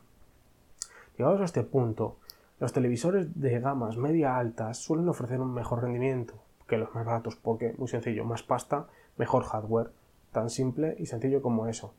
Llegados 1.18 1.40
a 1.40 1.44
este 1.44 1.64
punto, 1.64 2.16
los 2.60 2.72
televisores 2.72 3.40
de 3.40 3.58
gamas 3.58 3.96
media 3.96 4.36
altas 4.36 4.78
suelen 4.78 5.08
ofrecer 5.08 5.40
un 5.40 5.52
mejor 5.52 5.82
rendimiento 5.82 6.34
que 6.68 6.78
los 6.78 6.94
más 6.94 7.04
baratos 7.04 7.34
porque, 7.34 7.74
muy 7.76 7.88
sencillo, 7.88 8.24
más 8.24 8.44
pasta, 8.44 8.86
mejor 9.16 9.42
hardware, 9.42 9.90
tan 10.30 10.48
simple 10.48 10.94
y 10.98 11.06
sencillo 11.06 11.42
como 11.42 11.66
eso. 11.66 11.92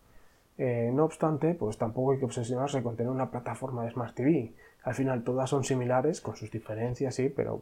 Eh, 0.57 0.89
no 0.93 1.03
obstante, 1.03 1.53
pues 1.53 1.77
tampoco 1.77 2.13
hay 2.13 2.19
que 2.19 2.25
obsesionarse 2.25 2.81
con 2.81 2.95
tener 2.95 3.11
una 3.11 3.29
plataforma 3.29 3.83
de 3.83 3.91
Smart 3.91 4.15
TV. 4.15 4.53
Al 4.83 4.95
final 4.95 5.25
todas 5.25 5.49
son 5.49 5.65
similares, 5.65 6.21
con 6.21 6.37
sus 6.37 6.49
diferencias, 6.49 7.13
sí, 7.13 7.27
pero 7.27 7.61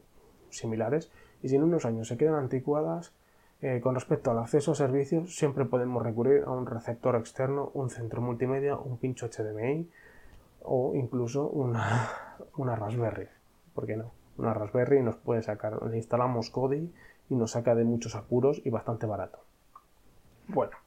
similares. 0.51 1.11
Y 1.41 1.49
si 1.49 1.55
en 1.55 1.63
unos 1.63 1.85
años 1.85 2.07
se 2.07 2.17
quedan 2.17 2.35
anticuadas, 2.35 3.13
eh, 3.61 3.81
con 3.81 3.95
respecto 3.95 4.31
al 4.31 4.39
acceso 4.39 4.71
a 4.71 4.75
servicios, 4.75 5.35
siempre 5.35 5.65
podemos 5.65 6.01
recurrir 6.01 6.43
a 6.45 6.51
un 6.51 6.65
receptor 6.65 7.15
externo, 7.15 7.71
un 7.73 7.89
centro 7.89 8.21
multimedia, 8.21 8.77
un 8.77 8.97
pincho 8.97 9.27
HDMI 9.27 9.89
o 10.61 10.95
incluso 10.95 11.47
una, 11.47 12.09
una 12.57 12.75
Raspberry. 12.75 13.27
¿Por 13.73 13.85
qué 13.85 13.97
no? 13.97 14.11
Una 14.37 14.53
Raspberry 14.53 15.01
nos 15.03 15.17
puede 15.17 15.43
sacar, 15.43 15.83
le 15.83 15.97
instalamos 15.97 16.49
Kodi 16.49 16.93
y 17.29 17.35
nos 17.35 17.51
saca 17.51 17.75
de 17.75 17.83
muchos 17.83 18.15
apuros 18.15 18.61
y 18.63 18.69
bastante 18.69 19.05
barato. 19.05 19.39
Bueno, 20.47 20.77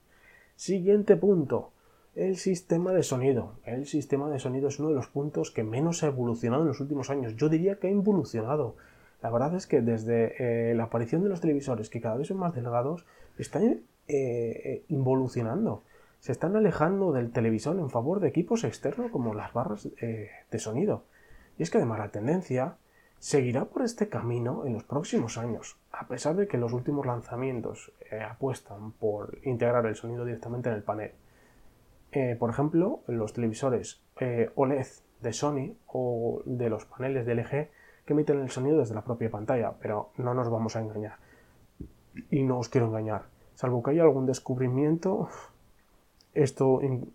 siguiente 0.56 1.16
punto. 1.16 1.70
El 2.14 2.36
sistema 2.36 2.92
de 2.92 3.02
sonido. 3.02 3.54
El 3.64 3.86
sistema 3.86 4.28
de 4.28 4.38
sonido 4.38 4.68
es 4.68 4.78
uno 4.78 4.90
de 4.90 4.94
los 4.94 5.06
puntos 5.06 5.50
que 5.50 5.62
menos 5.62 6.02
ha 6.02 6.08
evolucionado 6.08 6.62
en 6.62 6.68
los 6.68 6.80
últimos 6.80 7.10
años. 7.10 7.36
Yo 7.36 7.48
diría 7.48 7.78
que 7.78 7.86
ha 7.86 7.90
involucionado. 7.90 8.76
La 9.22 9.30
verdad 9.30 9.54
es 9.54 9.66
que 9.66 9.80
desde 9.80 10.70
eh, 10.70 10.74
la 10.74 10.84
aparición 10.84 11.22
de 11.22 11.28
los 11.28 11.40
televisores, 11.40 11.88
que 11.88 12.00
cada 12.00 12.16
vez 12.16 12.28
son 12.28 12.38
más 12.38 12.54
delgados, 12.54 13.06
están 13.38 13.62
eh, 13.62 13.82
eh, 14.08 14.84
involucionando 14.88 15.84
se 16.18 16.30
están 16.30 16.54
alejando 16.54 17.10
del 17.10 17.32
televisor 17.32 17.76
en 17.80 17.90
favor 17.90 18.20
de 18.20 18.28
equipos 18.28 18.62
externos 18.62 19.10
como 19.10 19.34
las 19.34 19.52
barras 19.52 19.88
de 19.98 20.58
sonido. 20.60 21.02
Y 21.58 21.64
es 21.64 21.70
que 21.70 21.78
además 21.78 21.98
la 21.98 22.12
tendencia 22.12 22.76
seguirá 23.18 23.64
por 23.64 23.82
este 23.82 24.08
camino 24.08 24.64
en 24.64 24.72
los 24.72 24.84
próximos 24.84 25.36
años, 25.36 25.80
a 25.90 26.06
pesar 26.06 26.36
de 26.36 26.46
que 26.46 26.58
los 26.58 26.72
últimos 26.74 27.06
lanzamientos 27.06 27.90
apuestan 28.30 28.92
por 28.92 29.36
integrar 29.42 29.84
el 29.86 29.96
sonido 29.96 30.24
directamente 30.24 30.68
en 30.68 30.76
el 30.76 30.84
panel. 30.84 31.10
Por 32.38 32.50
ejemplo, 32.50 33.00
los 33.08 33.32
televisores 33.32 34.00
OLED 34.54 34.86
de 35.22 35.32
Sony 35.32 35.74
o 35.88 36.42
de 36.44 36.70
los 36.70 36.84
paneles 36.84 37.26
de 37.26 37.34
LG 37.34 37.68
que 38.04 38.12
emiten 38.12 38.40
el 38.40 38.50
sonido 38.50 38.78
desde 38.78 38.94
la 38.94 39.02
propia 39.02 39.30
pantalla, 39.30 39.72
pero 39.80 40.10
no 40.16 40.34
nos 40.34 40.50
vamos 40.50 40.76
a 40.76 40.80
engañar. 40.80 41.16
Y 42.30 42.42
no 42.42 42.58
os 42.58 42.68
quiero 42.68 42.86
engañar. 42.88 43.22
Salvo 43.54 43.82
que 43.82 43.92
haya 43.92 44.02
algún 44.02 44.26
descubrimiento, 44.26 45.28
esto 46.34 46.80
en 46.82 47.12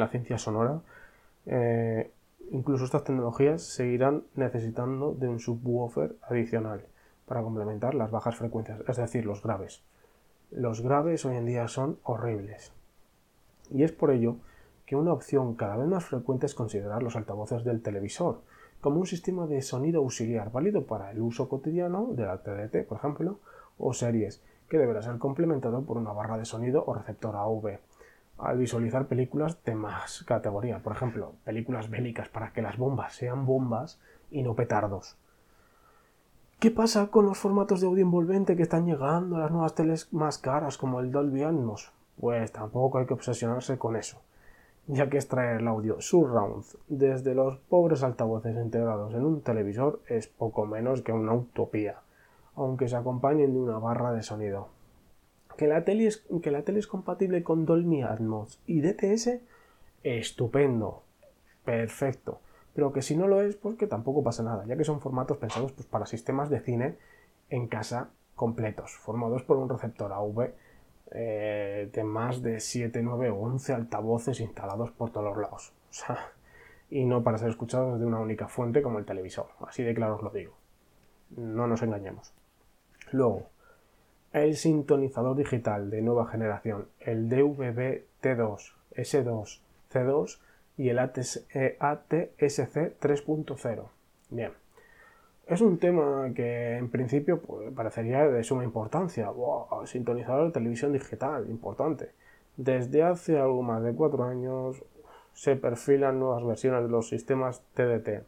la 0.00 0.08
ciencia 0.08 0.38
sonora 0.38 0.80
Incluso 2.50 2.84
estas 2.84 3.04
tecnologías 3.04 3.62
seguirán 3.62 4.24
necesitando 4.34 5.14
de 5.14 5.28
un 5.28 5.38
subwoofer 5.38 6.16
adicional 6.22 6.84
para 7.24 7.42
complementar 7.42 7.94
las 7.94 8.10
bajas 8.10 8.34
frecuencias, 8.34 8.80
es 8.88 8.96
decir, 8.96 9.24
los 9.24 9.40
graves. 9.40 9.84
Los 10.50 10.80
graves 10.80 11.24
hoy 11.24 11.36
en 11.36 11.46
día 11.46 11.68
son 11.68 12.00
horribles. 12.02 12.72
Y 13.70 13.84
es 13.84 13.92
por 13.92 14.10
ello 14.10 14.36
que 14.84 14.96
una 14.96 15.12
opción 15.12 15.54
cada 15.54 15.76
vez 15.76 15.86
más 15.86 16.06
frecuente 16.06 16.46
es 16.46 16.56
considerar 16.56 17.04
los 17.04 17.14
altavoces 17.14 17.62
del 17.62 17.82
televisor 17.82 18.42
como 18.80 19.00
un 19.00 19.06
sistema 19.06 19.46
de 19.46 19.62
sonido 19.62 20.00
auxiliar 20.00 20.50
válido 20.50 20.86
para 20.86 21.10
el 21.10 21.20
uso 21.20 21.48
cotidiano 21.48 22.08
de 22.12 22.24
la 22.24 22.38
TDT, 22.38 22.86
por 22.86 22.98
ejemplo, 22.98 23.38
o 23.78 23.92
series, 23.92 24.42
que 24.68 24.78
deberá 24.78 25.02
ser 25.02 25.18
complementado 25.18 25.82
por 25.82 25.98
una 25.98 26.12
barra 26.12 26.38
de 26.38 26.44
sonido 26.44 26.84
o 26.86 26.94
receptor 26.94 27.36
AV 27.36 27.78
al 28.40 28.58
visualizar 28.58 29.06
películas 29.06 29.62
de 29.64 29.74
más 29.74 30.24
categoría. 30.24 30.82
Por 30.82 30.94
ejemplo, 30.94 31.34
películas 31.44 31.90
bélicas 31.90 32.28
para 32.28 32.52
que 32.52 32.62
las 32.62 32.78
bombas 32.78 33.14
sean 33.14 33.44
bombas 33.46 34.00
y 34.30 34.42
no 34.42 34.54
petardos. 34.54 35.16
¿Qué 36.58 36.70
pasa 36.70 37.08
con 37.08 37.26
los 37.26 37.38
formatos 37.38 37.80
de 37.80 37.86
audio 37.86 38.02
envolvente 38.02 38.56
que 38.56 38.62
están 38.62 38.86
llegando 38.86 39.36
a 39.36 39.40
las 39.40 39.50
nuevas 39.50 39.74
teles 39.74 40.12
más 40.12 40.38
caras 40.38 40.76
como 40.76 41.00
el 41.00 41.10
Dolby 41.10 41.42
Atmos? 41.42 41.92
Pues 42.18 42.52
tampoco 42.52 42.98
hay 42.98 43.06
que 43.06 43.14
obsesionarse 43.14 43.78
con 43.78 43.96
eso, 43.96 44.20
ya 44.86 45.08
que 45.08 45.18
extraer 45.18 45.60
el 45.60 45.68
audio 45.68 46.00
surround 46.00 46.64
desde 46.88 47.34
los 47.34 47.58
pobres 47.58 48.02
altavoces 48.02 48.56
integrados 48.56 49.14
en 49.14 49.24
un 49.24 49.42
televisor 49.42 50.00
es 50.08 50.26
poco 50.26 50.66
menos 50.66 51.02
que 51.02 51.12
una 51.12 51.34
utopía, 51.34 52.00
aunque 52.54 52.88
se 52.88 52.96
acompañen 52.96 53.52
de 53.52 53.60
una 53.60 53.78
barra 53.78 54.12
de 54.12 54.22
sonido. 54.22 54.68
¿Que 55.56 55.66
la, 55.66 55.84
tele 55.84 56.06
es, 56.06 56.26
que 56.42 56.50
la 56.50 56.62
tele 56.62 56.78
es 56.78 56.86
compatible 56.86 57.42
con 57.42 57.66
Dolby 57.66 58.02
Atmos 58.02 58.60
y 58.66 58.80
DTS? 58.80 59.40
Estupendo. 60.02 61.02
Perfecto. 61.64 62.40
Pero 62.74 62.92
que 62.92 63.02
si 63.02 63.16
no 63.16 63.28
lo 63.28 63.42
es, 63.42 63.56
pues 63.56 63.76
que 63.76 63.86
tampoco 63.86 64.22
pasa 64.22 64.42
nada, 64.42 64.64
ya 64.66 64.76
que 64.76 64.84
son 64.84 65.00
formatos 65.00 65.36
pensados 65.36 65.72
pues, 65.72 65.86
para 65.86 66.06
sistemas 66.06 66.48
de 66.48 66.60
cine 66.60 66.96
en 67.50 67.66
casa 67.66 68.10
completos, 68.36 68.92
formados 68.92 69.42
por 69.42 69.58
un 69.58 69.68
receptor 69.68 70.12
AV 70.12 70.52
eh, 71.12 71.90
de 71.92 72.04
más 72.04 72.42
de 72.42 72.60
7, 72.60 73.00
9 73.02 73.30
o 73.30 73.36
11 73.36 73.72
altavoces 73.72 74.40
instalados 74.40 74.90
por 74.90 75.10
todos 75.10 75.26
los 75.26 75.38
lados. 75.38 75.72
y 76.90 77.04
no 77.04 77.22
para 77.22 77.38
ser 77.38 77.48
escuchados 77.48 78.00
de 78.00 78.06
una 78.06 78.18
única 78.18 78.48
fuente 78.48 78.82
como 78.82 78.98
el 78.98 79.04
televisor. 79.04 79.48
Así 79.66 79.82
de 79.82 79.94
claro 79.94 80.16
os 80.16 80.22
lo 80.22 80.30
digo. 80.30 80.54
No 81.36 81.66
nos 81.66 81.82
engañemos. 81.82 82.32
Luego, 83.12 83.48
el 84.32 84.56
sintonizador 84.56 85.36
digital 85.36 85.90
de 85.90 86.02
nueva 86.02 86.26
generación, 86.26 86.88
el 87.00 87.28
DVB-T2, 87.28 88.72
S2, 88.96 89.60
C2 89.92 90.38
y 90.76 90.88
el 90.88 90.98
ATSC 90.98 91.80
3.0. 91.80 93.84
Bien. 94.30 94.52
Es 95.50 95.60
un 95.62 95.78
tema 95.78 96.32
que 96.32 96.76
en 96.76 96.88
principio 96.90 97.40
pues, 97.40 97.72
parecería 97.74 98.24
de 98.28 98.44
suma 98.44 98.62
importancia. 98.62 99.32
sintonizador 99.84 100.46
de 100.46 100.52
televisión 100.52 100.92
digital, 100.92 101.50
importante. 101.50 102.12
Desde 102.56 103.02
hace 103.02 103.36
algo 103.36 103.60
más 103.62 103.82
de 103.82 103.92
cuatro 103.92 104.22
años 104.22 104.84
se 105.32 105.56
perfilan 105.56 106.20
nuevas 106.20 106.44
versiones 106.44 106.84
de 106.84 106.88
los 106.88 107.08
sistemas 107.08 107.64
TDT 107.74 108.22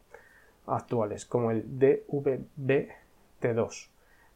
actuales, 0.67 1.25
como 1.25 1.51
el 1.51 1.63
DVB-T2 1.79 2.89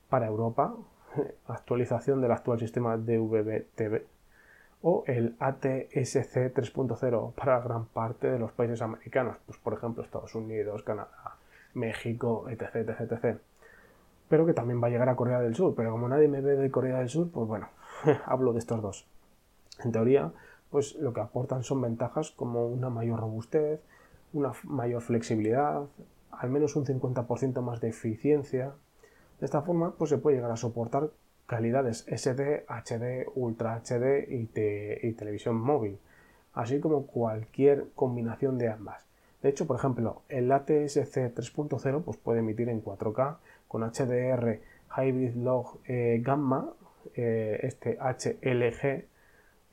para 0.08 0.28
Europa, 0.28 0.73
actualización 1.47 2.21
del 2.21 2.32
actual 2.32 2.58
sistema 2.58 2.95
DVB-TV 2.95 4.06
o 4.82 5.04
el 5.08 5.36
ATSC 5.39 6.54
3.0 6.54 7.34
para 7.34 7.60
gran 7.60 7.86
parte 7.88 8.32
de 8.32 8.39
los 8.39 8.54
países 8.54 8.82
americanos, 8.82 9.36
pues 9.45 9.58
por 9.58 9.73
ejemplo 9.73 10.04
Estados 10.04 10.36
Unidos, 10.36 10.84
Canadá, 10.84 11.16
México, 11.77 12.49
etc, 12.49 12.75
etc, 12.75 13.01
etc. 13.01 13.37
Pero 14.27 14.45
que 14.45 14.53
también 14.53 14.81
va 14.81 14.87
a 14.87 14.89
llegar 14.89 15.09
a 15.09 15.15
Corea 15.15 15.39
del 15.39 15.55
Sur, 15.55 15.75
pero 15.75 15.91
como 15.91 16.09
nadie 16.09 16.27
me 16.27 16.41
ve 16.41 16.55
de 16.55 16.71
Corea 16.71 16.99
del 16.99 17.09
Sur, 17.09 17.29
pues 17.31 17.47
bueno, 17.47 17.69
hablo 18.25 18.53
de 18.53 18.59
estos 18.59 18.81
dos. 18.81 19.07
En 19.83 19.91
teoría, 19.91 20.31
pues 20.69 20.95
lo 20.95 21.13
que 21.13 21.21
aportan 21.21 21.63
son 21.63 21.81
ventajas 21.81 22.31
como 22.31 22.67
una 22.67 22.89
mayor 22.89 23.19
robustez, 23.19 23.79
una 24.33 24.51
mayor 24.63 25.01
flexibilidad, 25.01 25.83
al 26.31 26.49
menos 26.49 26.75
un 26.75 26.85
50% 26.85 27.61
más 27.61 27.79
de 27.79 27.89
eficiencia, 27.89 28.73
de 29.39 29.45
esta 29.45 29.61
forma, 29.61 29.91
pues 29.91 30.09
se 30.09 30.17
puede 30.17 30.37
llegar 30.37 30.51
a 30.51 30.57
soportar 30.57 31.11
calidades 31.45 32.05
SD, 32.07 32.65
HD, 32.67 33.27
Ultra 33.35 33.81
HD 33.81 34.27
y, 34.29 35.13
televisión 35.13 35.55
móvil, 35.55 35.99
así 36.53 36.79
como 36.79 37.07
cualquier 37.07 37.87
combinación 37.95 38.57
de 38.57 38.69
ambas. 38.69 39.06
De 39.41 39.50
hecho, 39.50 39.67
por 39.67 39.78
ejemplo, 39.78 40.23
el 40.30 40.52
ATSC 40.52 41.34
3.0 41.34 42.04
pues 42.04 42.17
puede 42.17 42.39
emitir 42.39 42.69
en 42.69 42.84
4K 42.84 43.38
con 43.67 43.84
HDR 43.84 44.60
Hybrid 44.97 45.36
Log 45.36 45.80
eh, 45.88 46.21
Gamma, 46.23 46.73
eh, 47.15 47.60
este 47.63 47.97
HLG, 48.00 49.06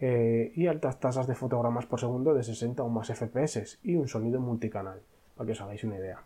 eh, 0.01 0.53
y 0.55 0.67
altas 0.67 1.01
tasas 1.01 1.27
de 1.27 1.35
fotogramas 1.35 1.87
por 1.87 2.01
segundo 2.01 2.35
de 2.35 2.43
60 2.43 2.83
o 2.83 2.89
más 2.89 3.09
FPS 3.09 3.79
y 3.83 3.97
un 3.97 4.09
sonido 4.09 4.41
multicanal, 4.41 5.01
para 5.37 5.47
que 5.47 5.53
os 5.53 5.61
hagáis 5.61 5.85
una 5.85 5.97
idea. 5.97 6.21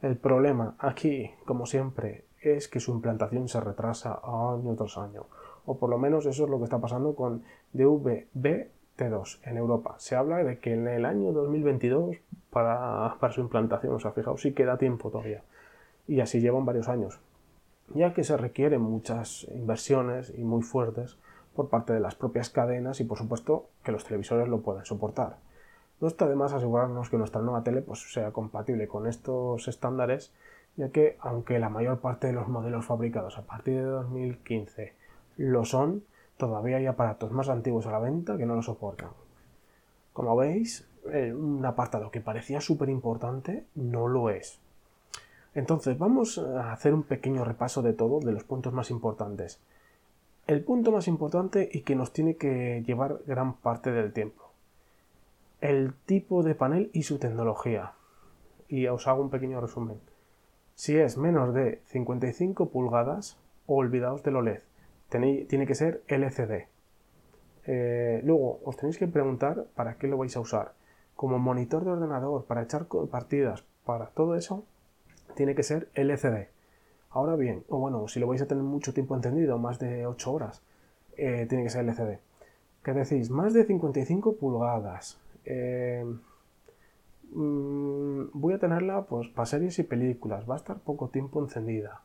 El 0.00 0.16
problema 0.16 0.76
aquí, 0.78 1.30
como 1.44 1.66
siempre, 1.66 2.24
es 2.40 2.68
que 2.68 2.80
su 2.80 2.92
implantación 2.92 3.48
se 3.48 3.60
retrasa 3.60 4.20
año 4.24 4.74
tras 4.76 4.98
año. 4.98 5.26
O 5.64 5.78
por 5.78 5.90
lo 5.90 5.98
menos 5.98 6.26
eso 6.26 6.44
es 6.44 6.50
lo 6.50 6.58
que 6.58 6.64
está 6.64 6.80
pasando 6.80 7.14
con 7.14 7.44
DVB-T2 9.10 9.38
en 9.44 9.56
Europa. 9.56 9.94
Se 9.98 10.16
habla 10.16 10.38
de 10.38 10.58
que 10.58 10.74
en 10.74 10.88
el 10.88 11.04
año 11.04 11.32
2022 11.32 12.16
para, 12.50 13.16
su 13.30 13.40
implantación, 13.40 13.94
o 13.94 14.00
sea, 14.00 14.12
fijaos, 14.12 14.42
sí 14.42 14.52
queda 14.52 14.78
tiempo 14.78 15.10
todavía. 15.10 15.42
Y 16.06 16.20
así 16.20 16.40
llevan 16.40 16.66
varios 16.66 16.88
años. 16.88 17.20
Ya 17.94 18.14
que 18.14 18.24
se 18.24 18.36
requieren 18.36 18.80
muchas 18.80 19.46
inversiones 19.54 20.32
y 20.36 20.42
muy 20.44 20.62
fuertes 20.62 21.16
por 21.54 21.68
parte 21.68 21.92
de 21.92 22.00
las 22.00 22.14
propias 22.14 22.50
cadenas 22.50 23.00
y 23.00 23.04
por 23.04 23.18
supuesto 23.18 23.66
que 23.84 23.92
los 23.92 24.04
televisores 24.04 24.48
lo 24.48 24.60
puedan 24.60 24.84
soportar. 24.84 25.36
No 26.00 26.08
está 26.08 26.26
de 26.26 26.34
más 26.34 26.52
asegurarnos 26.52 27.10
que 27.10 27.18
nuestra 27.18 27.42
nueva 27.42 27.62
tele 27.62 27.82
pues, 27.82 28.12
sea 28.12 28.32
compatible 28.32 28.88
con 28.88 29.06
estos 29.06 29.68
estándares 29.68 30.32
ya 30.76 30.90
que 30.90 31.16
aunque 31.20 31.58
la 31.58 31.68
mayor 31.68 32.00
parte 32.00 32.28
de 32.28 32.32
los 32.32 32.48
modelos 32.48 32.84
fabricados 32.84 33.38
a 33.38 33.42
partir 33.42 33.74
de 33.76 33.82
2015 33.82 34.94
lo 35.36 35.64
son, 35.64 36.04
todavía 36.36 36.76
hay 36.76 36.86
aparatos 36.86 37.32
más 37.32 37.48
antiguos 37.48 37.86
a 37.86 37.92
la 37.92 37.98
venta 37.98 38.36
que 38.36 38.46
no 38.46 38.54
lo 38.54 38.62
soportan. 38.62 39.10
Como 40.12 40.36
veis, 40.36 40.86
eh, 41.10 41.32
un 41.32 41.64
apartado 41.64 42.10
que 42.10 42.20
parecía 42.20 42.60
súper 42.60 42.88
importante 42.88 43.66
no 43.74 44.08
lo 44.08 44.30
es. 44.30 44.60
Entonces 45.54 45.98
vamos 45.98 46.38
a 46.38 46.72
hacer 46.72 46.94
un 46.94 47.02
pequeño 47.02 47.44
repaso 47.44 47.82
de 47.82 47.92
todo, 47.92 48.20
de 48.20 48.32
los 48.32 48.44
puntos 48.44 48.72
más 48.72 48.90
importantes. 48.90 49.60
El 50.46 50.64
punto 50.64 50.92
más 50.92 51.08
importante 51.08 51.68
y 51.72 51.82
que 51.82 51.94
nos 51.94 52.12
tiene 52.12 52.36
que 52.36 52.82
llevar 52.86 53.20
gran 53.26 53.54
parte 53.54 53.92
del 53.92 54.12
tiempo. 54.12 54.50
El 55.60 55.94
tipo 56.06 56.42
de 56.42 56.54
panel 56.54 56.90
y 56.92 57.04
su 57.04 57.18
tecnología. 57.18 57.92
Y 58.68 58.86
os 58.86 59.06
hago 59.06 59.22
un 59.22 59.30
pequeño 59.30 59.60
resumen. 59.60 60.00
Si 60.74 60.96
es 60.96 61.16
menos 61.18 61.54
de 61.54 61.82
55 61.86 62.70
pulgadas, 62.70 63.38
olvidaos 63.66 64.22
del 64.22 64.36
OLED. 64.36 64.62
Tiene 65.20 65.66
que 65.66 65.74
ser 65.74 66.02
LCD. 66.08 66.68
Eh, 67.66 68.20
luego, 68.24 68.60
os 68.64 68.76
tenéis 68.76 68.98
que 68.98 69.06
preguntar 69.06 69.66
para 69.74 69.96
qué 69.96 70.06
lo 70.06 70.18
vais 70.18 70.36
a 70.36 70.40
usar. 70.40 70.72
Como 71.14 71.38
monitor 71.38 71.84
de 71.84 71.90
ordenador, 71.90 72.44
para 72.44 72.62
echar 72.62 72.86
partidas, 73.10 73.64
para 73.84 74.06
todo 74.06 74.34
eso, 74.34 74.64
tiene 75.34 75.54
que 75.54 75.62
ser 75.62 75.88
LCD. 75.94 76.48
Ahora 77.10 77.36
bien, 77.36 77.64
o 77.68 77.78
bueno, 77.78 78.08
si 78.08 78.20
lo 78.20 78.26
vais 78.26 78.42
a 78.42 78.46
tener 78.46 78.64
mucho 78.64 78.94
tiempo 78.94 79.14
encendido, 79.14 79.58
más 79.58 79.78
de 79.78 80.06
8 80.06 80.32
horas, 80.32 80.62
eh, 81.16 81.46
tiene 81.48 81.64
que 81.64 81.70
ser 81.70 81.84
LCD. 81.84 82.18
¿Qué 82.82 82.92
decís? 82.92 83.30
Más 83.30 83.52
de 83.54 83.64
55 83.64 84.36
pulgadas. 84.36 85.20
Eh, 85.44 86.04
Mm, 87.34 88.24
voy 88.34 88.52
a 88.54 88.58
tenerla 88.58 89.02
pues 89.06 89.28
para 89.28 89.46
series 89.46 89.78
y 89.78 89.84
películas, 89.84 90.48
va 90.48 90.54
a 90.54 90.58
estar 90.58 90.78
poco 90.80 91.08
tiempo 91.08 91.40
encendida. 91.40 92.02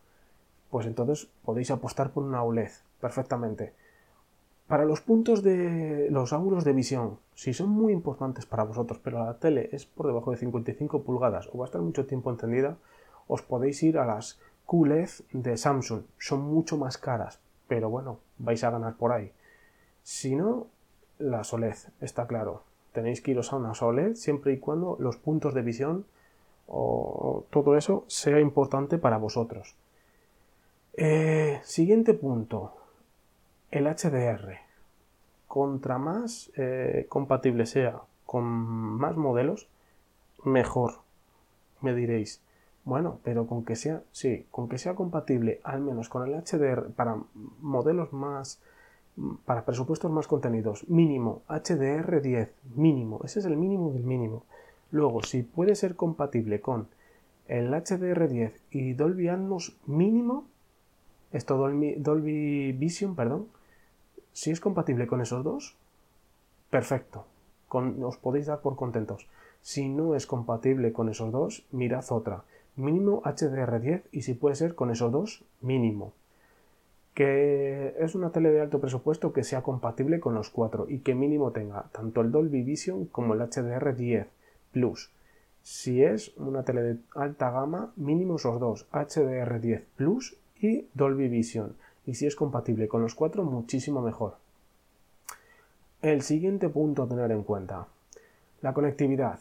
Pues 0.69 0.85
entonces 0.85 1.29
podéis 1.43 1.71
apostar 1.71 2.11
por 2.11 2.23
una 2.23 2.43
OLED 2.43 2.71
perfectamente. 2.99 3.73
Para 4.67 4.85
los 4.85 5.01
puntos 5.01 5.43
de 5.43 6.09
los 6.11 6.33
ángulos 6.33 6.65
de 6.65 6.73
visión, 6.73 7.19
si 7.35 7.53
son 7.53 7.69
muy 7.69 7.93
importantes 7.93 8.45
para 8.45 8.63
vosotros, 8.63 8.99
pero 9.01 9.23
la 9.23 9.39
tele 9.39 9.69
es 9.71 9.85
por 9.85 10.07
debajo 10.07 10.31
de 10.31 10.37
55 10.37 11.03
pulgadas 11.03 11.49
o 11.53 11.57
va 11.57 11.65
a 11.65 11.67
estar 11.67 11.81
mucho 11.81 12.05
tiempo 12.05 12.31
encendida, 12.31 12.77
os 13.27 13.41
podéis 13.41 13.81
ir 13.83 13.97
a 13.97 14.05
las 14.05 14.39
QLED 14.65 15.09
de 15.31 15.57
Samsung. 15.57 16.03
Son 16.17 16.41
mucho 16.41 16.77
más 16.77 16.97
caras, 16.97 17.39
pero 17.67 17.89
bueno, 17.89 18.19
vais 18.37 18.63
a 18.63 18.71
ganar 18.71 18.95
por 18.97 19.13
ahí. 19.13 19.31
Si 20.03 20.35
no, 20.35 20.67
la 21.19 21.41
OLED, 21.49 21.75
está 22.01 22.27
claro. 22.27 22.63
Tenéis 22.91 23.21
que 23.21 23.31
iros 23.31 23.53
a 23.53 23.57
una 23.57 23.71
OLED 23.71 24.15
siempre 24.15 24.53
y 24.53 24.59
cuando 24.59 24.97
los 24.99 25.17
puntos 25.17 25.53
de 25.53 25.61
visión 25.61 26.05
o 26.67 27.45
todo 27.49 27.77
eso 27.77 28.03
sea 28.07 28.39
importante 28.39 28.97
para 28.97 29.17
vosotros. 29.17 29.75
Eh, 30.93 31.59
siguiente 31.63 32.13
punto, 32.13 32.76
el 33.71 33.85
HDR. 33.85 34.59
Contra 35.47 35.97
más 35.97 36.51
eh, 36.55 37.05
compatible 37.09 37.65
sea 37.65 38.01
con 38.25 38.43
más 38.43 39.15
modelos, 39.15 39.67
mejor. 40.43 40.99
Me 41.81 41.95
diréis, 41.95 42.41
bueno, 42.83 43.19
pero 43.23 43.47
con 43.47 43.63
que 43.65 43.75
sea, 43.75 44.03
sí, 44.11 44.45
con 44.51 44.67
que 44.67 44.77
sea 44.77 44.95
compatible 44.95 45.61
al 45.63 45.81
menos 45.81 46.09
con 46.09 46.27
el 46.27 46.35
HDR 46.35 46.91
para 46.91 47.17
modelos 47.61 48.13
más, 48.13 48.59
para 49.45 49.65
presupuestos 49.65 50.11
más 50.11 50.27
contenidos, 50.27 50.87
mínimo 50.89 51.41
HDR 51.47 52.21
10, 52.21 52.51
mínimo, 52.75 53.21
ese 53.23 53.39
es 53.39 53.45
el 53.45 53.57
mínimo 53.57 53.91
del 53.91 54.03
mínimo. 54.03 54.43
Luego, 54.91 55.23
si 55.23 55.43
puede 55.43 55.75
ser 55.75 55.95
compatible 55.95 56.61
con 56.61 56.87
el 57.47 57.71
HDR 57.71 58.27
10 58.27 58.61
y 58.71 58.93
Dolby 58.93 59.29
Atmos 59.29 59.75
mínimo, 59.85 60.45
esto 61.31 61.57
Dolby, 61.57 61.95
Dolby 61.95 62.71
Vision, 62.73 63.15
perdón, 63.15 63.47
si 64.37 64.51
es 64.51 64.59
compatible 64.59 65.07
con 65.07 65.19
esos 65.19 65.43
dos, 65.43 65.75
perfecto, 66.69 67.25
os 67.71 68.17
podéis 68.17 68.45
dar 68.45 68.61
por 68.61 68.75
contentos. 68.75 69.25
Si 69.61 69.89
no 69.89 70.13
es 70.13 70.27
compatible 70.27 70.93
con 70.93 71.09
esos 71.09 71.31
dos, 71.31 71.65
mirad 71.71 72.05
otra. 72.11 72.43
Mínimo 72.75 73.23
HDR10 73.23 74.03
y 74.11 74.21
si 74.21 74.35
puede 74.35 74.53
ser 74.53 74.75
con 74.75 74.91
esos 74.91 75.11
dos, 75.11 75.43
mínimo. 75.59 76.13
Que 77.15 77.95
es 77.97 78.13
una 78.13 78.29
tele 78.29 78.51
de 78.51 78.61
alto 78.61 78.79
presupuesto 78.79 79.33
que 79.33 79.43
sea 79.43 79.63
compatible 79.63 80.19
con 80.19 80.35
los 80.35 80.51
cuatro 80.51 80.85
y 80.87 80.99
que 80.99 81.15
mínimo 81.15 81.49
tenga 81.49 81.89
tanto 81.91 82.21
el 82.21 82.31
Dolby 82.31 82.61
Vision 82.61 83.07
como 83.07 83.33
el 83.33 83.41
HDR10 83.41 84.27
Plus. 84.71 85.09
Si 85.63 86.03
es 86.03 86.37
una 86.37 86.61
tele 86.61 86.83
de 86.83 86.97
alta 87.15 87.49
gama, 87.49 87.91
mínimo 87.95 88.35
esos 88.35 88.59
dos, 88.59 88.85
HDR10 88.91 89.81
Plus 89.95 90.37
y 90.61 90.85
Dolby 90.93 91.27
Vision. 91.27 91.75
Y 92.07 92.15
si 92.15 92.25
es 92.25 92.35
compatible 92.35 92.87
con 92.87 93.03
los 93.03 93.13
cuatro, 93.13 93.43
muchísimo 93.43 94.01
mejor. 94.01 94.37
El 96.01 96.21
siguiente 96.21 96.69
punto 96.69 97.03
a 97.03 97.07
tener 97.07 97.31
en 97.31 97.43
cuenta. 97.43 97.87
La 98.61 98.73
conectividad. 98.73 99.39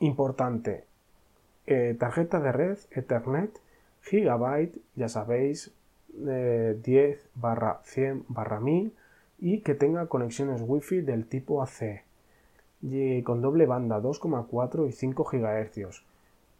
Importante. 0.00 0.84
Eh, 1.66 1.96
tarjeta 1.98 2.40
de 2.40 2.52
red 2.52 2.78
Ethernet, 2.90 3.60
Gigabyte, 4.02 4.76
ya 4.96 5.08
sabéis, 5.08 5.72
10 6.12 7.28
barra 7.36 7.80
100 7.84 8.24
barra 8.28 8.58
1000 8.58 8.92
y 9.38 9.60
que 9.60 9.74
tenga 9.74 10.06
conexiones 10.06 10.60
Wi-Fi 10.66 11.02
del 11.02 11.26
tipo 11.26 11.62
AC 11.62 12.02
y 12.82 13.22
con 13.22 13.40
doble 13.40 13.66
banda 13.66 14.00
2,4 14.00 14.88
y 14.88 14.92
5 14.92 15.24
GHz. 15.24 16.02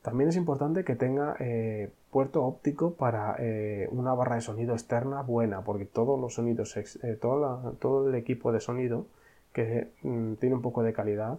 También 0.03 0.31
es 0.31 0.37
importante 0.37 0.83
que 0.83 0.97
tenga 0.97 1.37
eh, 1.41 1.91
puerto 2.11 2.43
óptico 2.45 2.95
para 2.95 3.37
eh, 3.39 3.87
una 3.93 4.15
barra 4.15 4.37
de 4.37 4.41
sonido 4.41 4.73
externa 4.73 5.23
buena, 5.23 5.63
porque 5.63 5.85
todos 5.85 6.19
los 6.19 6.35
sonidos, 6.35 6.75
eh, 6.77 7.19
todo, 7.21 8.09
el 8.09 8.15
equipo 8.15 8.51
de 8.51 8.61
sonido 8.61 9.07
que 9.53 9.89
mm, 10.03 10.35
tiene 10.35 10.55
un 10.55 10.63
poco 10.63 10.83
de 10.83 10.95
calidad 10.95 11.39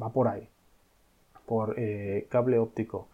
va 0.00 0.10
por 0.10 0.26
ahí, 0.26 0.48
por 1.46 1.76
cable 2.28 2.58
óptico. 2.58 3.08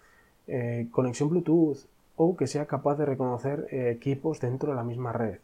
conexión 0.93 1.29
Bluetooth 1.31 1.79
o 2.17 2.37
que 2.37 2.47
sea 2.47 2.67
capaz 2.67 2.97
de 2.97 3.07
reconocer 3.07 3.67
equipos 3.71 4.41
dentro 4.41 4.71
de 4.71 4.77
la 4.77 4.85
misma 4.85 5.13
red, 5.13 5.39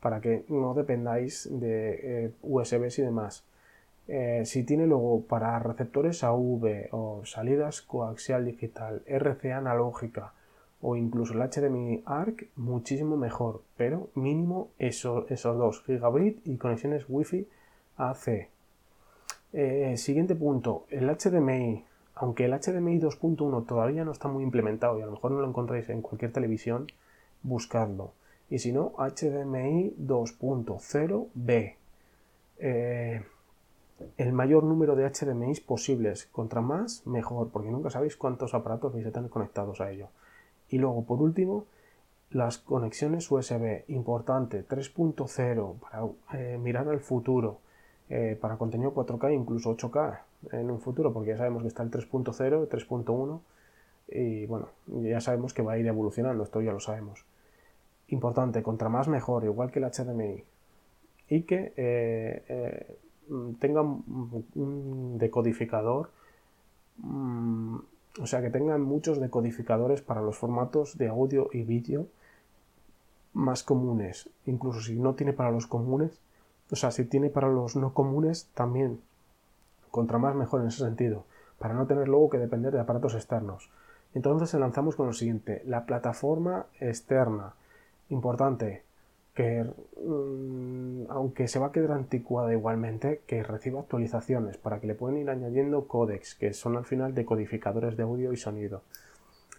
para 0.00 0.20
que 0.20 0.44
no 0.48 0.74
dependáis 0.74 1.48
de 1.50 2.32
USBs 2.42 2.98
y 2.98 3.02
demás. 3.02 3.44
Eh, 4.08 4.44
si 4.46 4.64
tiene 4.64 4.86
luego 4.86 5.22
para 5.24 5.58
receptores 5.58 6.24
AV 6.24 6.88
o 6.92 7.22
salidas 7.26 7.82
coaxial 7.82 8.46
digital, 8.46 9.02
RCA 9.06 9.58
analógica 9.58 10.32
o 10.80 10.96
incluso 10.96 11.34
el 11.34 11.40
HDMI 11.40 12.04
ARC, 12.06 12.46
muchísimo 12.56 13.18
mejor, 13.18 13.62
pero 13.76 14.08
mínimo 14.14 14.70
esos 14.78 15.42
dos, 15.42 15.82
gigabit 15.84 16.40
y 16.46 16.56
conexiones 16.56 17.04
Wi-Fi 17.08 17.46
AC. 17.98 18.48
Eh, 19.52 19.94
siguiente 19.98 20.34
punto, 20.34 20.86
el 20.88 21.08
HDMI. 21.10 21.84
Aunque 22.14 22.46
el 22.46 22.52
HDMI 22.52 22.98
2.1 23.00 23.66
todavía 23.66 24.04
no 24.04 24.12
está 24.12 24.28
muy 24.28 24.42
implementado 24.42 24.98
y 24.98 25.02
a 25.02 25.06
lo 25.06 25.12
mejor 25.12 25.32
no 25.32 25.40
lo 25.40 25.48
encontráis 25.48 25.88
en 25.88 26.02
cualquier 26.02 26.32
televisión, 26.32 26.86
buscadlo. 27.42 28.12
Y 28.50 28.58
si 28.58 28.72
no, 28.72 28.92
HDMI 28.96 29.94
2.0B 30.00 31.74
el 34.16 34.32
mayor 34.32 34.64
número 34.64 34.96
de 34.96 35.08
HDMI 35.08 35.60
posibles. 35.60 36.26
Contra 36.26 36.60
más, 36.60 37.06
mejor, 37.06 37.48
porque 37.48 37.70
nunca 37.70 37.90
sabéis 37.90 38.16
cuántos 38.16 38.54
aparatos 38.54 38.92
vais 38.92 39.06
a 39.06 39.10
tener 39.10 39.30
conectados 39.30 39.80
a 39.80 39.90
ello. 39.90 40.08
Y 40.68 40.78
luego, 40.78 41.04
por 41.04 41.20
último, 41.20 41.64
las 42.30 42.58
conexiones 42.58 43.30
USB. 43.30 43.84
Importante, 43.88 44.66
3.0 44.66 45.74
para 45.78 46.06
eh, 46.34 46.58
mirar 46.58 46.88
al 46.88 47.00
futuro. 47.00 47.58
Eh, 48.10 48.38
para 48.40 48.56
contenido 48.56 48.94
4K, 48.94 49.34
incluso 49.34 49.76
8K 49.76 50.20
en 50.52 50.70
un 50.70 50.80
futuro, 50.80 51.12
porque 51.12 51.30
ya 51.30 51.36
sabemos 51.36 51.62
que 51.62 51.68
está 51.68 51.82
el 51.82 51.90
3.0, 51.90 52.68
3.1 52.68 53.40
y 54.08 54.46
bueno, 54.46 54.70
ya 54.86 55.20
sabemos 55.20 55.52
que 55.52 55.60
va 55.60 55.72
a 55.72 55.78
ir 55.78 55.86
evolucionando, 55.86 56.42
esto 56.42 56.62
ya 56.62 56.72
lo 56.72 56.80
sabemos. 56.80 57.26
Importante, 58.08 58.62
contra 58.62 58.88
más 58.88 59.08
mejor, 59.08 59.44
igual 59.44 59.70
que 59.70 59.80
el 59.80 59.84
HDMI. 59.84 60.44
Y 61.28 61.42
que 61.42 61.74
eh, 61.76 62.96
Mm, 63.28 63.54
tengan 63.54 64.02
un 64.54 65.18
decodificador, 65.18 66.10
mm, 66.98 67.76
o 68.20 68.26
sea, 68.26 68.40
que 68.42 68.50
tengan 68.50 68.82
muchos 68.82 69.20
decodificadores 69.20 70.02
para 70.02 70.22
los 70.22 70.36
formatos 70.36 70.98
de 70.98 71.08
audio 71.08 71.48
y 71.52 71.62
vídeo 71.62 72.06
más 73.34 73.62
comunes. 73.62 74.28
Incluso 74.46 74.80
si 74.80 74.96
no 74.98 75.14
tiene 75.14 75.32
para 75.32 75.50
los 75.50 75.66
comunes, 75.66 76.20
o 76.70 76.76
sea, 76.76 76.90
si 76.90 77.04
tiene 77.04 77.30
para 77.30 77.48
los 77.48 77.76
no 77.76 77.94
comunes, 77.94 78.48
también. 78.54 79.00
Contra 79.90 80.18
más 80.18 80.34
mejor 80.34 80.62
en 80.62 80.68
ese 80.68 80.84
sentido, 80.84 81.24
para 81.58 81.74
no 81.74 81.86
tener 81.86 82.08
luego 82.08 82.30
que 82.30 82.38
depender 82.38 82.72
de 82.72 82.80
aparatos 82.80 83.14
externos. 83.14 83.70
Entonces 84.14 84.52
lanzamos 84.54 84.96
con 84.96 85.06
lo 85.06 85.12
siguiente, 85.12 85.62
la 85.66 85.84
plataforma 85.86 86.66
externa. 86.80 87.54
Importante, 88.10 88.82
que 89.38 89.62
mm, 89.62 91.04
aunque 91.10 91.46
se 91.46 91.60
va 91.60 91.68
a 91.68 91.72
quedar 91.72 91.92
anticuada 91.92 92.52
igualmente, 92.52 93.20
que 93.24 93.44
reciba 93.44 93.78
actualizaciones 93.78 94.56
para 94.56 94.80
que 94.80 94.88
le 94.88 94.96
puedan 94.96 95.16
ir 95.16 95.30
añadiendo 95.30 95.86
códex, 95.86 96.34
que 96.34 96.52
son 96.52 96.76
al 96.76 96.84
final 96.84 97.14
decodificadores 97.14 97.96
de 97.96 98.02
audio 98.02 98.32
y 98.32 98.36
sonido. 98.36 98.82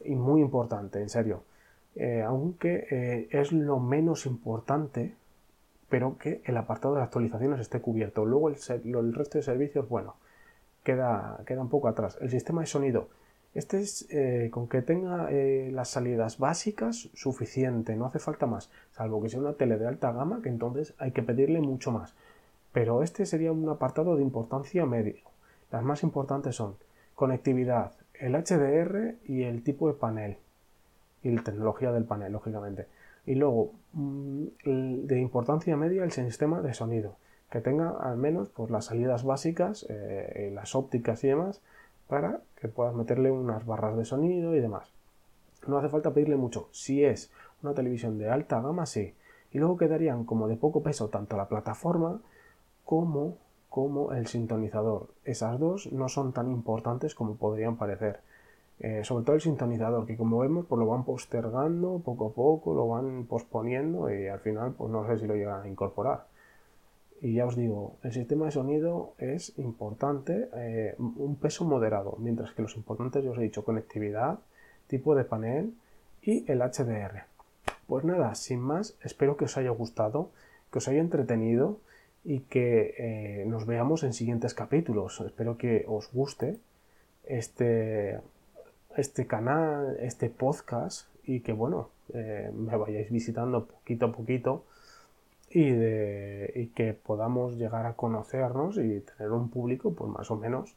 Y 0.04 0.15
muy 0.15 0.42
importante, 0.42 1.00
en 1.00 1.08
serio. 1.08 1.44
Eh, 1.96 2.22
aunque 2.28 2.88
eh, 2.92 3.30
es 3.32 3.54
lo 3.54 3.80
menos 3.80 4.26
importante, 4.26 5.15
pero 5.88 6.18
que 6.18 6.42
el 6.44 6.58
apartado 6.58 6.96
de 6.96 7.04
actualizaciones 7.04 7.62
esté 7.62 7.80
cubierto. 7.80 8.26
Luego 8.26 8.50
el, 8.50 8.58
el 8.84 9.13
resto 9.13 9.38
de 9.38 9.46
servicios, 9.46 9.88
bueno, 9.88 10.15
queda, 10.84 11.42
queda 11.46 11.62
un 11.62 11.70
poco 11.70 11.88
atrás. 11.88 12.18
El 12.20 12.30
sistema 12.30 12.60
de 12.60 12.68
sonido 12.68 13.08
este 13.54 13.80
es 13.80 14.08
eh, 14.12 14.50
con 14.52 14.68
que 14.68 14.82
tenga 14.82 15.32
eh, 15.32 15.72
las 15.74 15.90
salidas 15.90 16.38
básicas 16.38 17.10
suficiente, 17.14 17.96
no 17.96 18.06
hace 18.06 18.20
falta 18.20 18.46
más, 18.46 18.70
salvo 18.92 19.22
que 19.22 19.30
sea 19.30 19.40
una 19.40 19.54
tele 19.54 19.78
de 19.78 19.88
alta 19.88 20.12
gama, 20.12 20.42
que 20.44 20.50
entonces 20.50 20.94
hay 21.00 21.12
que 21.12 21.24
pedirle 21.24 21.60
mucho 21.60 21.92
más. 21.92 22.14
Pero 22.72 23.02
este 23.02 23.26
sería 23.26 23.52
un 23.52 23.68
apartado 23.68 24.16
de 24.16 24.22
importancia 24.22 24.86
media. 24.86 25.22
Las 25.72 25.84
más 25.84 26.04
importantes 26.04 26.56
son 26.56 26.76
conectividad, 27.16 27.94
el 28.14 28.34
HDR 28.36 29.16
y 29.26 29.44
el 29.44 29.64
tipo 29.64 29.88
de 29.88 29.94
panel. 29.96 30.38
Y 31.24 31.32
la 31.32 31.44
tecnología 31.44 31.92
del 31.92 32.06
panel, 32.06 32.32
lógicamente. 32.32 32.88
Y 33.26 33.36
luego, 33.36 33.74
mm, 33.94 34.46
de 34.64 35.20
importancia 35.20 35.76
media, 35.76 36.04
el 36.04 36.12
sistema 36.12 36.62
de 36.62 36.74
sonido. 36.74 37.18
Que 37.52 37.62
tenga 37.62 37.90
al 37.90 38.18
menos 38.18 38.50
pues, 38.50 38.70
las 38.70 38.86
salidas 38.86 39.24
básicas, 39.24 39.86
eh, 39.90 40.52
las 40.54 40.76
ópticas 40.76 41.24
y 41.24 41.30
demás, 41.30 41.62
para 42.10 42.41
que 42.60 42.67
puedas 42.67 42.95
meterle 42.95 43.32
unas 43.32 43.65
barras 43.65 43.95
de 43.95 44.04
sonido 44.04 44.56
y 44.56 44.60
demás. 44.60 44.91
No 45.67 45.78
hace 45.78 45.89
falta 45.89 46.12
pedirle 46.12 46.36
mucho. 46.36 46.67
Si 46.72 47.04
es 47.04 47.32
una 47.62 47.74
televisión 47.74 48.17
de 48.17 48.30
alta 48.30 48.60
gama, 48.62 48.88
sí. 48.88 49.13
Y 49.52 49.60
luego 49.60 49.78
quedarían 49.78 50.26
como 50.26 50.48
de 50.48 50.58
poco 50.58 50.82
peso 50.82 51.10
tanto 51.10 51.38
la 51.38 51.48
plataforma 51.48 52.19
como, 52.84 53.38
como 53.69 54.12
el 54.13 54.26
sintonizador. 54.26 55.10
Esas 55.24 55.60
dos 55.60 55.91
no 55.91 56.10
son 56.10 56.34
tan 56.34 56.52
importantes 56.52 57.13
como 57.13 57.36
podrían 57.36 57.78
parecer. 57.78 58.22
Eh, 58.80 59.04
sobre 59.04 59.26
todo 59.26 59.36
el 59.36 59.41
sintonizador, 59.41 60.08
que 60.08 60.17
como 60.17 60.39
vemos, 60.39 60.65
pues 60.65 60.80
lo 60.80 60.88
van 60.88 61.04
postergando 61.04 62.00
poco 62.00 62.28
a 62.28 62.34
poco, 62.34 62.74
lo 62.74 62.88
van 62.88 63.26
posponiendo 63.26 64.12
y 64.12 64.28
al 64.28 64.39
final, 64.39 64.74
pues 64.74 64.89
no 64.89 65.06
sé 65.06 65.19
si 65.19 65.28
lo 65.28 65.36
llegan 65.36 65.62
a 65.62 65.67
incorporar. 65.67 66.26
Y 67.21 67.34
ya 67.34 67.45
os 67.45 67.55
digo, 67.55 67.97
el 68.03 68.13
sistema 68.13 68.45
de 68.45 68.51
sonido 68.51 69.13
es 69.17 69.58
importante, 69.58 70.49
eh, 70.55 70.95
un 70.97 71.36
peso 71.36 71.65
moderado, 71.65 72.15
mientras 72.19 72.51
que 72.53 72.62
los 72.62 72.77
importantes, 72.77 73.23
ya 73.23 73.32
os 73.32 73.38
he 73.38 73.41
dicho, 73.41 73.65
conectividad, 73.65 74.39
tipo 74.88 75.15
de 75.15 75.25
panel 75.25 75.73
y 76.21 76.49
el 76.49 76.62
HDR. 76.62 77.23
Pues 77.88 78.05
nada, 78.05 78.36
sin 78.36 78.60
más, 78.60 78.97
espero 79.03 79.36
que 79.36 79.45
os 79.45 79.58
haya 79.58 79.71
gustado, 79.71 80.29
que 80.71 80.77
os 80.77 80.88
haya 80.88 81.01
entretenido 81.01 81.77
y 82.23 82.41
que 82.41 82.95
eh, 82.97 83.45
nos 83.47 83.65
veamos 83.65 84.03
en 84.03 84.13
siguientes 84.13 84.53
capítulos. 84.53 85.21
Espero 85.21 85.58
que 85.58 85.86
os 85.88 86.12
guste 86.12 86.58
este, 87.25 88.19
este 88.95 89.27
canal, 89.27 89.97
este 89.99 90.29
podcast 90.29 91.08
y 91.23 91.41
que 91.41 91.53
bueno, 91.53 91.89
eh, 92.13 92.51
me 92.53 92.75
vayáis 92.75 93.12
visitando 93.12 93.65
poquito 93.65 94.08
a 94.08 94.12
poquito 94.12 94.65
y, 95.52 95.72
de, 95.72 96.72
que 96.76 96.94
podamos 96.94 97.58
llegar 97.58 97.86
a 97.86 97.94
conocernos 97.94 98.78
y 98.78 99.02
tener 99.02 99.32
un 99.32 99.50
público 99.50 99.94
pues 99.94 100.10
más 100.12 100.30
o 100.32 100.38
menos 100.38 100.76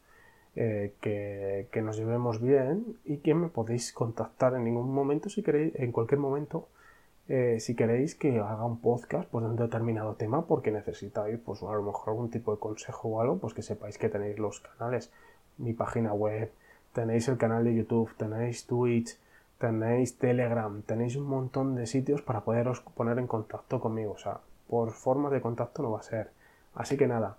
eh, 0.55 0.95
que, 1.01 1.83
nos 1.83 1.97
llevemos 1.97 2.41
bien 2.41 2.97
y 3.05 3.19
que 3.19 3.35
me 3.35 3.49
podéis 3.49 3.93
contactar 3.93 4.55
en 4.55 4.65
ningún 4.65 4.93
momento 4.93 5.29
si 5.29 5.43
queréis, 5.43 5.75
en 5.77 5.93
cualquier 5.93 6.21
momento 6.21 6.69
eh, 7.29 7.59
si 7.61 7.75
queréis 7.75 8.15
que 8.15 8.39
haga 8.39 8.65
un 8.65 8.81
podcast 8.81 9.29
pues, 9.31 9.45
de 9.45 9.51
un 9.51 9.57
determinado 9.57 10.15
tema 10.15 10.47
porque 10.47 10.71
necesitáis 10.71 11.39
pues, 11.39 11.63
a 11.63 11.73
lo 11.73 11.83
mejor 11.83 12.11
algún 12.11 12.31
tipo 12.31 12.53
de 12.53 12.59
consejo 12.59 13.09
o 13.09 13.21
algo, 13.21 13.39
pues 13.39 13.55
que 13.55 13.63
sepáis 13.63 13.99
que 13.99 14.09
tenéis 14.09 14.39
los 14.39 14.61
canales, 14.61 15.11
mi 15.59 15.73
página 15.73 16.13
web, 16.13 16.51
tenéis 16.93 17.29
el 17.29 17.39
canal 17.39 17.65
de 17.65 17.75
YouTube, 17.75 18.15
tenéis 18.17 18.67
Twitch, 18.67 19.19
tenéis 19.59 20.19
Telegram, 20.19 20.83
tenéis 20.83 21.17
un 21.17 21.27
montón 21.27 21.75
de 21.77 21.87
sitios 21.87 22.21
para 22.21 22.41
poderos 22.41 22.81
poner 22.81 23.19
en 23.19 23.29
contacto 23.29 23.81
conmigo. 23.81 24.13
O 24.13 24.19
sea, 24.19 24.41
por 24.73 24.93
formas 24.93 25.33
de 25.33 25.43
contacto 25.43 25.83
no 25.83 25.91
va 25.91 25.99
a 25.99 26.03
ser. 26.03 26.31
Así 26.75 26.97
que 26.97 27.07
nada, 27.07 27.37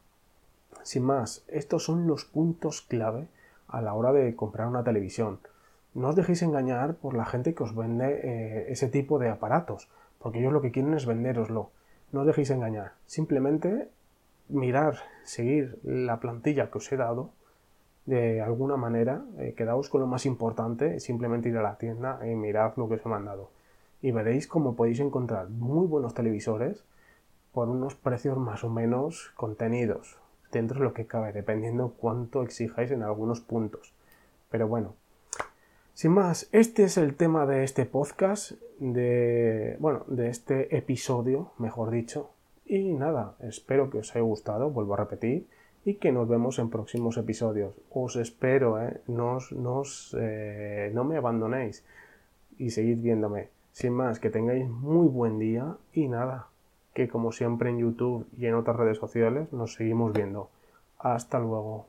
sin 0.83 1.01
más, 1.01 1.43
estos 1.47 1.83
son 1.83 2.05
los 2.05 2.25
puntos 2.25 2.83
clave 2.83 3.27
a 3.67 3.81
la 3.81 3.95
hora 3.95 4.13
de 4.13 4.35
comprar 4.35 4.67
una 4.67 4.83
televisión. 4.83 5.39
No 5.95 6.09
os 6.09 6.15
dejéis 6.15 6.43
engañar 6.43 6.93
por 6.93 7.15
la 7.15 7.25
gente 7.25 7.55
que 7.55 7.63
os 7.63 7.75
vende 7.75 8.21
eh, 8.21 8.71
ese 8.71 8.87
tipo 8.87 9.17
de 9.17 9.29
aparatos, 9.29 9.89
porque 10.19 10.41
ellos 10.41 10.53
lo 10.53 10.61
que 10.61 10.69
quieren 10.71 10.93
es 10.93 11.07
venderoslo. 11.07 11.71
No 12.11 12.19
os 12.19 12.27
dejéis 12.27 12.51
engañar. 12.51 12.91
Simplemente 13.07 13.89
mirar, 14.47 14.97
seguir 15.23 15.79
la 15.81 16.19
plantilla 16.19 16.69
que 16.69 16.77
os 16.77 16.91
he 16.91 16.97
dado 16.97 17.31
de 18.05 18.41
alguna 18.41 18.77
manera, 18.77 19.25
eh, 19.39 19.55
quedaos 19.57 19.89
con 19.89 20.01
lo 20.01 20.07
más 20.07 20.27
importante, 20.27 20.99
simplemente 20.99 21.49
ir 21.49 21.57
a 21.57 21.63
la 21.63 21.79
tienda 21.79 22.19
y 22.29 22.35
mirad 22.35 22.73
lo 22.75 22.87
que 22.87 22.93
os 22.93 23.05
he 23.07 23.09
mandado. 23.09 23.49
Y 24.03 24.11
veréis 24.11 24.47
cómo 24.47 24.75
podéis 24.75 24.99
encontrar 24.99 25.49
muy 25.49 25.87
buenos 25.87 26.13
televisores 26.13 26.85
por 27.53 27.69
unos 27.69 27.95
precios 27.95 28.37
más 28.37 28.63
o 28.63 28.69
menos 28.69 29.31
contenidos, 29.35 30.17
dentro 30.51 30.79
de 30.79 30.85
lo 30.85 30.93
que 30.93 31.05
cabe, 31.05 31.31
dependiendo 31.31 31.93
cuánto 31.97 32.43
exijáis 32.43 32.91
en 32.91 33.03
algunos 33.03 33.41
puntos. 33.41 33.93
Pero 34.49 34.67
bueno, 34.67 34.95
sin 35.93 36.11
más, 36.11 36.49
este 36.51 36.83
es 36.83 36.97
el 36.97 37.15
tema 37.15 37.45
de 37.45 37.63
este 37.63 37.85
podcast, 37.85 38.53
de, 38.79 39.77
bueno, 39.79 40.03
de 40.07 40.29
este 40.29 40.75
episodio, 40.75 41.51
mejor 41.59 41.91
dicho. 41.91 42.31
Y 42.65 42.93
nada, 42.93 43.35
espero 43.41 43.91
que 43.91 43.99
os 43.99 44.11
haya 44.15 44.21
gustado, 44.21 44.71
vuelvo 44.71 44.95
a 44.95 44.97
repetir, 44.97 45.47
y 45.85 45.95
que 45.95 46.11
nos 46.11 46.27
vemos 46.27 46.57
en 46.57 46.71
próximos 46.71 47.17
episodios. 47.17 47.75
Os 47.91 48.15
espero, 48.15 48.81
¿eh? 48.81 49.01
eh, 49.07 50.91
no 50.93 51.03
me 51.03 51.17
abandonéis 51.17 51.85
y 52.57 52.71
seguid 52.71 52.97
viéndome. 52.97 53.49
Sin 53.71 53.93
más, 53.93 54.19
que 54.19 54.31
tengáis 54.31 54.67
muy 54.67 55.07
buen 55.07 55.37
día 55.37 55.77
y 55.93 56.07
nada, 56.07 56.47
que 56.93 57.07
como 57.07 57.31
siempre 57.31 57.69
en 57.69 57.79
YouTube 57.79 58.27
y 58.37 58.45
en 58.45 58.55
otras 58.55 58.77
redes 58.77 58.97
sociales 58.97 59.51
nos 59.51 59.73
seguimos 59.73 60.13
viendo. 60.13 60.49
Hasta 60.99 61.39
luego. 61.39 61.87